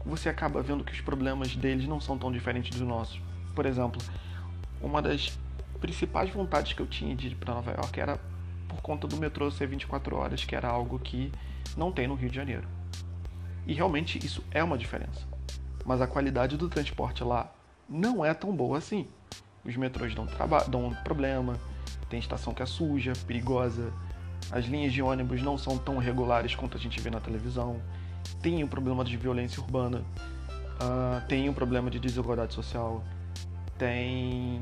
você 0.04 0.28
acaba 0.28 0.60
vendo 0.60 0.82
que 0.82 0.92
os 0.92 1.00
problemas 1.00 1.54
deles 1.54 1.86
não 1.86 2.00
são 2.00 2.18
tão 2.18 2.32
diferentes 2.32 2.76
dos 2.76 2.88
nossos. 2.88 3.20
Por 3.54 3.64
exemplo, 3.64 4.00
uma 4.80 5.00
das 5.00 5.38
principais 5.80 6.30
vontades 6.30 6.72
que 6.72 6.80
eu 6.80 6.86
tinha 6.86 7.14
de 7.14 7.28
ir 7.28 7.34
para 7.36 7.54
Nova 7.54 7.70
York 7.70 8.00
era 8.00 8.18
por 8.66 8.80
conta 8.80 9.06
do 9.06 9.16
metrô 9.16 9.50
ser 9.50 9.68
24 9.68 10.16
horas, 10.16 10.44
que 10.44 10.56
era 10.56 10.68
algo 10.68 10.98
que 10.98 11.30
não 11.76 11.92
tem 11.92 12.08
no 12.08 12.14
Rio 12.14 12.30
de 12.30 12.36
Janeiro. 12.36 12.66
E 13.66 13.72
realmente 13.72 14.18
isso 14.24 14.42
é 14.50 14.64
uma 14.64 14.78
diferença. 14.78 15.26
Mas 15.84 16.00
a 16.00 16.06
qualidade 16.06 16.56
do 16.56 16.68
transporte 16.68 17.22
lá 17.22 17.52
não 17.88 18.24
é 18.24 18.34
tão 18.34 18.54
boa 18.54 18.78
assim. 18.78 19.06
Os 19.68 19.76
metrôs 19.76 20.14
dão, 20.14 20.26
dão 20.68 20.94
problema, 21.04 21.54
tem 22.08 22.18
estação 22.18 22.54
que 22.54 22.62
é 22.62 22.66
suja, 22.66 23.12
perigosa, 23.26 23.92
as 24.50 24.64
linhas 24.64 24.94
de 24.94 25.02
ônibus 25.02 25.42
não 25.42 25.58
são 25.58 25.76
tão 25.76 25.98
regulares 25.98 26.54
quanto 26.54 26.78
a 26.78 26.80
gente 26.80 26.98
vê 27.00 27.10
na 27.10 27.20
televisão, 27.20 27.78
tem 28.40 28.64
o 28.64 28.68
problema 28.68 29.04
de 29.04 29.14
violência 29.18 29.60
urbana, 29.60 30.02
uh, 30.48 31.20
tem 31.28 31.50
o 31.50 31.52
problema 31.52 31.90
de 31.90 31.98
desigualdade 31.98 32.54
social, 32.54 33.04
tem. 33.76 34.60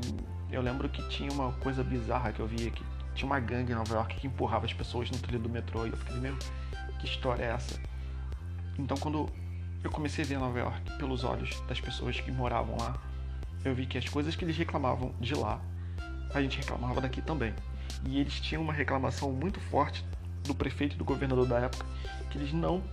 Eu 0.51 0.61
lembro 0.61 0.89
que 0.89 1.01
tinha 1.09 1.31
uma 1.31 1.53
coisa 1.53 1.83
bizarra 1.83 2.31
que 2.33 2.39
eu 2.41 2.47
via 2.47 2.69
que 2.69 2.83
tinha 3.15 3.25
uma 3.25 3.39
gangue 3.39 3.71
em 3.71 3.75
Nova 3.75 3.93
York 3.95 4.15
que 4.15 4.27
empurrava 4.27 4.65
as 4.65 4.73
pessoas 4.73 5.09
no 5.09 5.17
trilho 5.17 5.39
do 5.39 5.49
metrô 5.49 5.85
e 5.85 5.89
eu 5.89 5.97
fiquei, 5.97 6.17
meu, 6.17 6.35
que 6.99 7.05
história 7.05 7.43
é 7.43 7.47
essa? 7.47 7.79
Então 8.77 8.97
quando 8.97 9.29
eu 9.83 9.89
comecei 9.89 10.23
a 10.23 10.27
ver 10.27 10.37
Nova 10.37 10.59
York 10.59 10.97
pelos 10.97 11.23
olhos 11.23 11.61
das 11.67 11.79
pessoas 11.79 12.19
que 12.19 12.31
moravam 12.31 12.77
lá, 12.77 12.97
eu 13.63 13.73
vi 13.75 13.85
que 13.85 13.97
as 13.97 14.07
coisas 14.07 14.35
que 14.35 14.45
eles 14.45 14.57
reclamavam 14.57 15.13
de 15.19 15.33
lá, 15.33 15.59
a 16.33 16.41
gente 16.41 16.57
reclamava 16.57 17.01
daqui 17.01 17.21
também. 17.21 17.53
E 18.05 18.19
eles 18.19 18.39
tinham 18.39 18.61
uma 18.61 18.73
reclamação 18.73 19.31
muito 19.31 19.59
forte 19.59 20.05
do 20.43 20.53
prefeito 20.55 20.95
e 20.95 20.97
do 20.97 21.03
governador 21.03 21.45
da 21.47 21.59
época, 21.59 21.85
que 22.29 22.37
eles 22.37 22.53
não, 22.53 22.83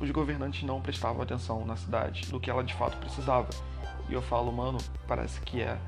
os 0.00 0.10
governantes 0.10 0.62
não 0.62 0.80
prestavam 0.80 1.22
atenção 1.22 1.64
na 1.64 1.76
cidade, 1.76 2.26
do 2.30 2.40
que 2.40 2.50
ela 2.50 2.64
de 2.64 2.74
fato 2.74 2.96
precisava. 2.98 3.48
E 4.08 4.12
eu 4.12 4.22
falo, 4.22 4.52
mano, 4.52 4.78
parece 5.06 5.40
que 5.40 5.62
é. 5.62 5.78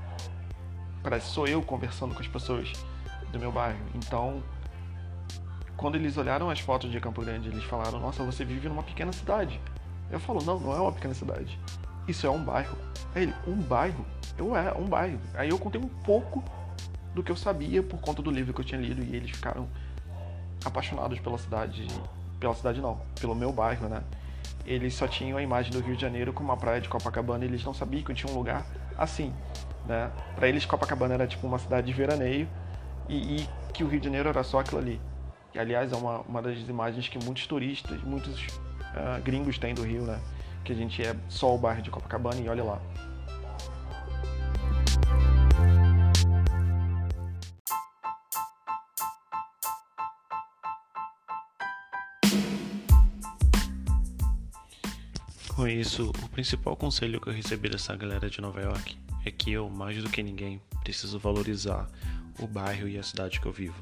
Parece 1.02 1.28
sou 1.28 1.46
eu 1.46 1.62
conversando 1.62 2.14
com 2.14 2.20
as 2.20 2.28
pessoas 2.28 2.72
do 3.30 3.38
meu 3.38 3.52
bairro. 3.52 3.78
Então, 3.94 4.42
quando 5.76 5.96
eles 5.96 6.16
olharam 6.16 6.48
as 6.50 6.60
fotos 6.60 6.90
de 6.90 6.98
Campo 6.98 7.22
Grande, 7.22 7.48
eles 7.48 7.64
falaram: 7.64 8.00
Nossa, 8.00 8.24
você 8.24 8.44
vive 8.44 8.68
numa 8.68 8.82
pequena 8.82 9.12
cidade. 9.12 9.60
Eu 10.10 10.18
falo: 10.18 10.42
Não, 10.42 10.58
não 10.58 10.72
é 10.74 10.80
uma 10.80 10.92
pequena 10.92 11.14
cidade. 11.14 11.58
Isso 12.08 12.26
é 12.26 12.30
um 12.30 12.42
bairro. 12.42 12.76
Aí 13.14 13.24
ele: 13.24 13.34
Um 13.46 13.56
bairro? 13.56 14.04
Eu 14.38 14.56
é, 14.56 14.72
um 14.72 14.84
bairro. 14.84 15.18
Aí 15.34 15.48
eu 15.48 15.58
contei 15.58 15.80
um 15.80 15.88
pouco 15.88 16.42
do 17.14 17.22
que 17.22 17.32
eu 17.32 17.36
sabia 17.36 17.82
por 17.82 17.98
conta 18.00 18.22
do 18.22 18.30
livro 18.30 18.52
que 18.52 18.60
eu 18.60 18.64
tinha 18.64 18.80
lido 18.80 19.02
e 19.02 19.16
eles 19.16 19.30
ficaram 19.30 19.66
apaixonados 20.64 21.18
pela 21.20 21.38
cidade. 21.38 21.86
Pela 22.38 22.54
cidade, 22.54 22.80
não, 22.80 23.00
pelo 23.18 23.34
meu 23.34 23.52
bairro, 23.52 23.88
né? 23.88 24.02
Eles 24.66 24.94
só 24.94 25.08
tinham 25.08 25.38
a 25.38 25.42
imagem 25.42 25.72
do 25.72 25.80
Rio 25.80 25.96
de 25.96 26.02
Janeiro 26.02 26.32
como 26.32 26.50
uma 26.50 26.56
praia 26.56 26.80
de 26.80 26.88
Copacabana 26.88 27.44
e 27.44 27.48
eles 27.48 27.64
não 27.64 27.72
sabiam 27.72 28.02
que 28.02 28.12
tinha 28.12 28.30
um 28.30 28.36
lugar 28.36 28.66
assim, 28.98 29.32
né? 29.86 30.10
Para 30.34 30.48
eles, 30.48 30.66
Copacabana 30.66 31.14
era 31.14 31.26
tipo 31.26 31.46
uma 31.46 31.58
cidade 31.58 31.86
de 31.86 31.92
veraneio 31.92 32.48
e, 33.08 33.36
e, 33.36 33.48
que 33.72 33.84
o 33.84 33.88
Rio 33.88 34.00
de 34.00 34.06
Janeiro 34.06 34.28
era 34.28 34.42
só 34.42 34.60
aquilo 34.60 34.78
ali. 34.78 35.00
E, 35.54 35.58
aliás, 35.58 35.92
é 35.92 35.96
uma, 35.96 36.18
uma 36.20 36.42
das 36.42 36.58
imagens 36.68 37.08
que 37.08 37.18
muitos 37.24 37.46
turistas, 37.46 38.02
muitos 38.02 38.46
uh, 38.46 39.22
gringos 39.22 39.58
têm 39.58 39.74
do 39.74 39.82
Rio, 39.82 40.02
né? 40.02 40.20
Que 40.66 40.72
a 40.72 40.76
gente 40.76 41.00
é 41.00 41.14
só 41.28 41.54
o 41.54 41.58
bairro 41.58 41.80
de 41.80 41.90
Copacabana 41.92 42.40
e 42.40 42.48
olha 42.48 42.64
lá. 42.64 42.82
Com 55.54 55.68
isso, 55.68 56.10
o 56.10 56.28
principal 56.30 56.74
conselho 56.76 57.20
que 57.20 57.28
eu 57.28 57.32
recebi 57.32 57.68
dessa 57.68 57.94
galera 57.94 58.28
de 58.28 58.40
Nova 58.40 58.60
York 58.60 58.98
é 59.24 59.30
que 59.30 59.52
eu, 59.52 59.70
mais 59.70 60.02
do 60.02 60.10
que 60.10 60.20
ninguém, 60.20 60.60
preciso 60.82 61.16
valorizar 61.20 61.88
o 62.40 62.46
bairro 62.48 62.88
e 62.88 62.98
a 62.98 63.04
cidade 63.04 63.40
que 63.40 63.46
eu 63.46 63.52
vivo. 63.52 63.80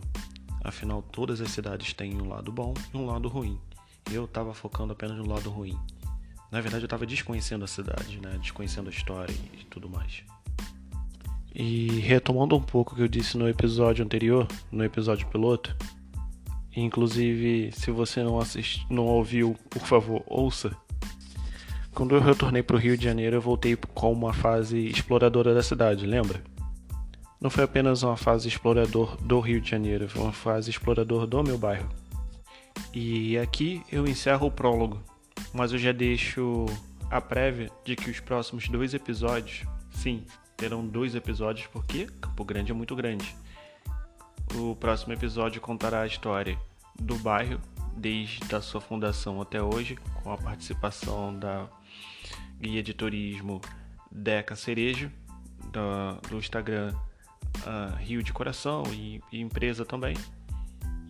Afinal, 0.62 1.00
todas 1.00 1.40
as 1.40 1.48
cidades 1.50 1.94
têm 1.94 2.20
um 2.20 2.28
lado 2.28 2.52
bom 2.52 2.74
e 2.92 2.96
um 2.98 3.06
lado 3.06 3.26
ruim. 3.26 3.58
E 4.10 4.14
eu 4.14 4.26
estava 4.26 4.52
focando 4.52 4.92
apenas 4.92 5.16
no 5.16 5.26
lado 5.26 5.48
ruim. 5.48 5.78
Na 6.54 6.60
verdade, 6.60 6.84
eu 6.84 6.86
estava 6.86 7.04
desconhecendo 7.04 7.64
a 7.64 7.66
cidade, 7.66 8.20
né? 8.22 8.38
desconhecendo 8.40 8.86
a 8.86 8.90
história 8.90 9.34
e 9.60 9.64
tudo 9.64 9.90
mais. 9.90 10.22
E 11.52 11.88
retomando 11.98 12.54
um 12.54 12.62
pouco 12.62 12.92
o 12.92 12.94
que 12.94 13.02
eu 13.02 13.08
disse 13.08 13.36
no 13.36 13.48
episódio 13.48 14.04
anterior, 14.04 14.46
no 14.70 14.84
episódio 14.84 15.26
piloto, 15.26 15.76
inclusive 16.76 17.72
se 17.72 17.90
você 17.90 18.22
não 18.22 18.38
assist... 18.38 18.86
não 18.88 19.04
ouviu, 19.04 19.56
por 19.68 19.82
favor, 19.82 20.22
ouça 20.28 20.70
quando 21.92 22.14
eu 22.14 22.20
retornei 22.20 22.62
para 22.62 22.76
o 22.76 22.78
Rio 22.78 22.96
de 22.96 23.02
Janeiro, 23.02 23.34
eu 23.34 23.40
voltei 23.40 23.74
com 23.92 24.12
uma 24.12 24.32
fase 24.32 24.78
exploradora 24.86 25.52
da 25.54 25.62
cidade, 25.62 26.06
lembra? 26.06 26.40
Não 27.40 27.50
foi 27.50 27.64
apenas 27.64 28.04
uma 28.04 28.16
fase 28.16 28.46
explorador 28.46 29.16
do 29.16 29.40
Rio 29.40 29.60
de 29.60 29.70
Janeiro, 29.70 30.08
foi 30.08 30.22
uma 30.22 30.32
fase 30.32 30.70
explorador 30.70 31.26
do 31.26 31.42
meu 31.42 31.58
bairro. 31.58 31.88
E 32.92 33.36
aqui 33.38 33.82
eu 33.90 34.06
encerro 34.06 34.46
o 34.46 34.52
prólogo, 34.52 35.02
mas 35.54 35.72
eu 35.72 35.78
já 35.78 35.92
deixo 35.92 36.66
a 37.10 37.20
prévia 37.20 37.70
de 37.84 37.94
que 37.94 38.10
os 38.10 38.20
próximos 38.20 38.68
dois 38.68 38.92
episódios, 38.92 39.64
sim, 39.90 40.24
terão 40.56 40.86
dois 40.86 41.14
episódios 41.14 41.66
porque 41.68 42.06
Campo 42.20 42.44
Grande 42.44 42.72
é 42.72 42.74
muito 42.74 42.96
grande. 42.96 43.34
O 44.54 44.74
próximo 44.76 45.12
episódio 45.12 45.60
contará 45.60 46.02
a 46.02 46.06
história 46.06 46.58
do 46.98 47.16
bairro 47.16 47.60
desde 47.96 48.54
a 48.54 48.60
sua 48.60 48.80
fundação 48.80 49.40
até 49.40 49.62
hoje, 49.62 49.96
com 50.22 50.32
a 50.32 50.36
participação 50.36 51.38
da 51.38 51.68
guia 52.60 52.82
de 52.82 52.92
turismo 52.92 53.60
Deca 54.10 54.56
Cerejo, 54.56 55.10
do, 55.70 56.28
do 56.28 56.38
Instagram 56.38 56.94
uh, 56.94 57.96
Rio 57.98 58.22
de 58.22 58.32
Coração 58.32 58.82
e, 58.92 59.22
e, 59.32 59.40
empresa 59.40 59.84
também. 59.84 60.16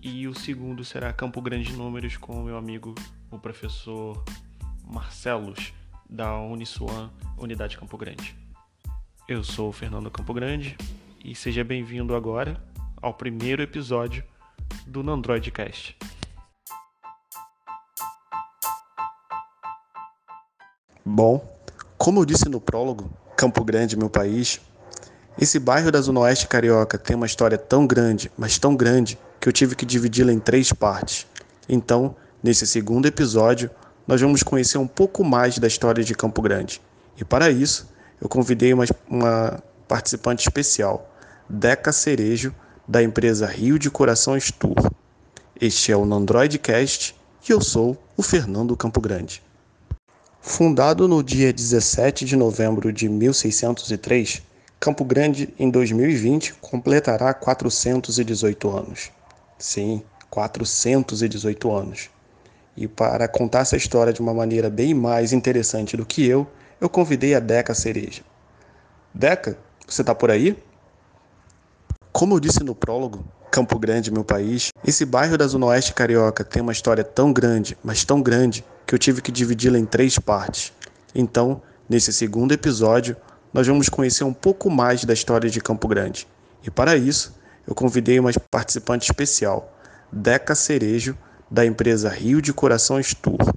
E 0.02 0.28
o 0.28 0.34
segundo 0.34 0.84
será 0.84 1.12
Campo 1.12 1.40
Grande 1.40 1.72
Números 1.72 2.16
com 2.16 2.40
o 2.40 2.44
meu 2.44 2.58
amigo, 2.58 2.94
o 3.34 3.38
professor 3.38 4.22
Marcelos, 4.86 5.72
da 6.08 6.38
Uniswan, 6.38 7.10
Unidade 7.36 7.76
Campo 7.76 7.96
Grande. 7.96 8.36
Eu 9.26 9.42
sou 9.42 9.70
o 9.70 9.72
Fernando 9.72 10.10
Campo 10.10 10.32
Grande 10.32 10.76
e 11.24 11.34
seja 11.34 11.64
bem-vindo 11.64 12.14
agora 12.14 12.62
ao 13.02 13.12
primeiro 13.12 13.62
episódio 13.62 14.22
do 14.86 15.02
Nandroid 15.02 15.50
Cast. 15.50 15.96
Bom, 21.04 21.58
como 21.98 22.20
eu 22.20 22.24
disse 22.24 22.48
no 22.48 22.60
prólogo, 22.60 23.10
Campo 23.36 23.64
Grande, 23.64 23.96
meu 23.96 24.08
país, 24.08 24.60
esse 25.36 25.58
bairro 25.58 25.90
da 25.90 26.00
Zona 26.00 26.20
Oeste 26.20 26.46
Carioca 26.46 26.96
tem 26.96 27.16
uma 27.16 27.26
história 27.26 27.58
tão 27.58 27.86
grande, 27.86 28.30
mas 28.38 28.58
tão 28.58 28.76
grande, 28.76 29.18
que 29.40 29.48
eu 29.48 29.52
tive 29.52 29.74
que 29.74 29.84
dividi-la 29.84 30.32
em 30.32 30.38
três 30.38 30.72
partes. 30.72 31.26
Então, 31.68 32.16
nesse 32.44 32.66
segundo 32.66 33.06
episódio, 33.06 33.70
nós 34.06 34.20
vamos 34.20 34.42
conhecer 34.42 34.76
um 34.76 34.86
pouco 34.86 35.24
mais 35.24 35.58
da 35.58 35.66
história 35.66 36.04
de 36.04 36.14
Campo 36.14 36.42
Grande. 36.42 36.78
E 37.16 37.24
para 37.24 37.50
isso, 37.50 37.88
eu 38.20 38.28
convidei 38.28 38.74
uma, 38.74 38.84
uma 39.08 39.62
participante 39.88 40.46
especial, 40.46 41.10
Deca 41.48 41.90
Cerejo, 41.90 42.54
da 42.86 43.02
empresa 43.02 43.46
Rio 43.46 43.78
de 43.78 43.90
Coração 43.90 44.36
Tour. 44.58 44.92
Este 45.58 45.90
é 45.90 45.96
o 45.96 46.04
Nandroidcast 46.04 47.16
e 47.48 47.50
eu 47.50 47.62
sou 47.62 47.96
o 48.14 48.22
Fernando 48.22 48.76
Campo 48.76 49.00
Grande. 49.00 49.42
Fundado 50.38 51.08
no 51.08 51.22
dia 51.22 51.50
17 51.50 52.26
de 52.26 52.36
novembro 52.36 52.92
de 52.92 53.08
1603, 53.08 54.42
Campo 54.78 55.02
Grande, 55.02 55.48
em 55.58 55.70
2020, 55.70 56.52
completará 56.60 57.32
418 57.32 58.68
anos. 58.68 59.10
Sim, 59.58 60.02
418 60.28 61.72
anos. 61.72 62.10
E 62.76 62.88
para 62.88 63.28
contar 63.28 63.60
essa 63.60 63.76
história 63.76 64.12
de 64.12 64.20
uma 64.20 64.34
maneira 64.34 64.68
bem 64.68 64.94
mais 64.94 65.32
interessante 65.32 65.96
do 65.96 66.04
que 66.04 66.26
eu, 66.26 66.46
eu 66.80 66.88
convidei 66.88 67.34
a 67.34 67.40
Deca 67.40 67.74
Cereja. 67.74 68.22
Deca, 69.12 69.56
você 69.86 70.02
está 70.02 70.14
por 70.14 70.30
aí? 70.30 70.56
Como 72.12 72.34
eu 72.34 72.40
disse 72.40 72.62
no 72.64 72.74
prólogo, 72.74 73.24
Campo 73.50 73.78
Grande, 73.78 74.10
meu 74.10 74.24
país, 74.24 74.70
esse 74.84 75.04
bairro 75.04 75.38
da 75.38 75.46
Zona 75.46 75.66
Oeste 75.66 75.94
Carioca 75.94 76.42
tem 76.42 76.60
uma 76.60 76.72
história 76.72 77.04
tão 77.04 77.32
grande, 77.32 77.78
mas 77.84 78.04
tão 78.04 78.20
grande, 78.20 78.64
que 78.84 78.94
eu 78.94 78.98
tive 78.98 79.22
que 79.22 79.30
dividi-la 79.30 79.78
em 79.78 79.86
três 79.86 80.18
partes. 80.18 80.72
Então, 81.14 81.62
nesse 81.88 82.12
segundo 82.12 82.52
episódio, 82.52 83.16
nós 83.52 83.66
vamos 83.68 83.88
conhecer 83.88 84.24
um 84.24 84.32
pouco 84.32 84.68
mais 84.68 85.04
da 85.04 85.12
história 85.12 85.48
de 85.48 85.60
Campo 85.60 85.86
Grande. 85.86 86.26
E 86.64 86.70
para 86.70 86.96
isso, 86.96 87.32
eu 87.66 87.74
convidei 87.74 88.18
uma 88.18 88.32
participante 88.50 89.04
especial, 89.04 89.72
Deca 90.10 90.56
Cerejo, 90.56 91.16
da 91.54 91.64
empresa 91.64 92.08
Rio 92.08 92.42
de 92.42 92.52
Corações 92.52 93.14
Tour. 93.14 93.54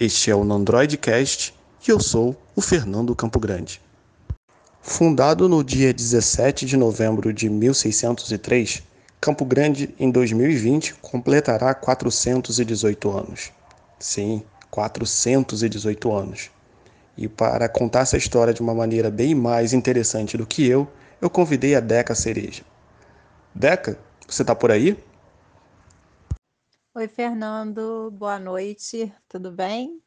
Este 0.00 0.32
é 0.32 0.34
o 0.34 0.42
Nandroid 0.42 0.98
Cast 0.98 1.54
e 1.86 1.88
eu 1.88 2.00
sou 2.00 2.36
o 2.56 2.60
Fernando 2.60 3.14
Campo 3.14 3.38
Grande. 3.38 3.80
Fundado 4.82 5.48
no 5.48 5.62
dia 5.62 5.94
17 5.94 6.66
de 6.66 6.76
novembro 6.76 7.32
de 7.32 7.48
1603, 7.48 8.82
Campo 9.20 9.44
Grande, 9.44 9.94
em 9.96 10.10
2020, 10.10 10.94
completará 10.94 11.72
418 11.72 13.16
anos. 13.16 13.52
Sim, 14.00 14.42
418 14.68 16.12
anos. 16.12 16.50
E 17.16 17.28
para 17.28 17.68
contar 17.68 18.00
essa 18.00 18.16
história 18.16 18.52
de 18.52 18.60
uma 18.60 18.74
maneira 18.74 19.08
bem 19.08 19.36
mais 19.36 19.72
interessante 19.72 20.36
do 20.36 20.44
que 20.44 20.66
eu, 20.66 20.88
eu 21.22 21.30
convidei 21.30 21.76
a 21.76 21.80
Deca 21.80 22.12
Cereja. 22.16 22.64
Deca, 23.54 23.96
você 24.26 24.42
está 24.42 24.52
por 24.52 24.72
aí? 24.72 24.98
Oi, 26.94 27.08
Fernando, 27.08 28.10
boa 28.12 28.38
noite, 28.38 29.12
tudo 29.28 29.50
bem? 29.50 30.00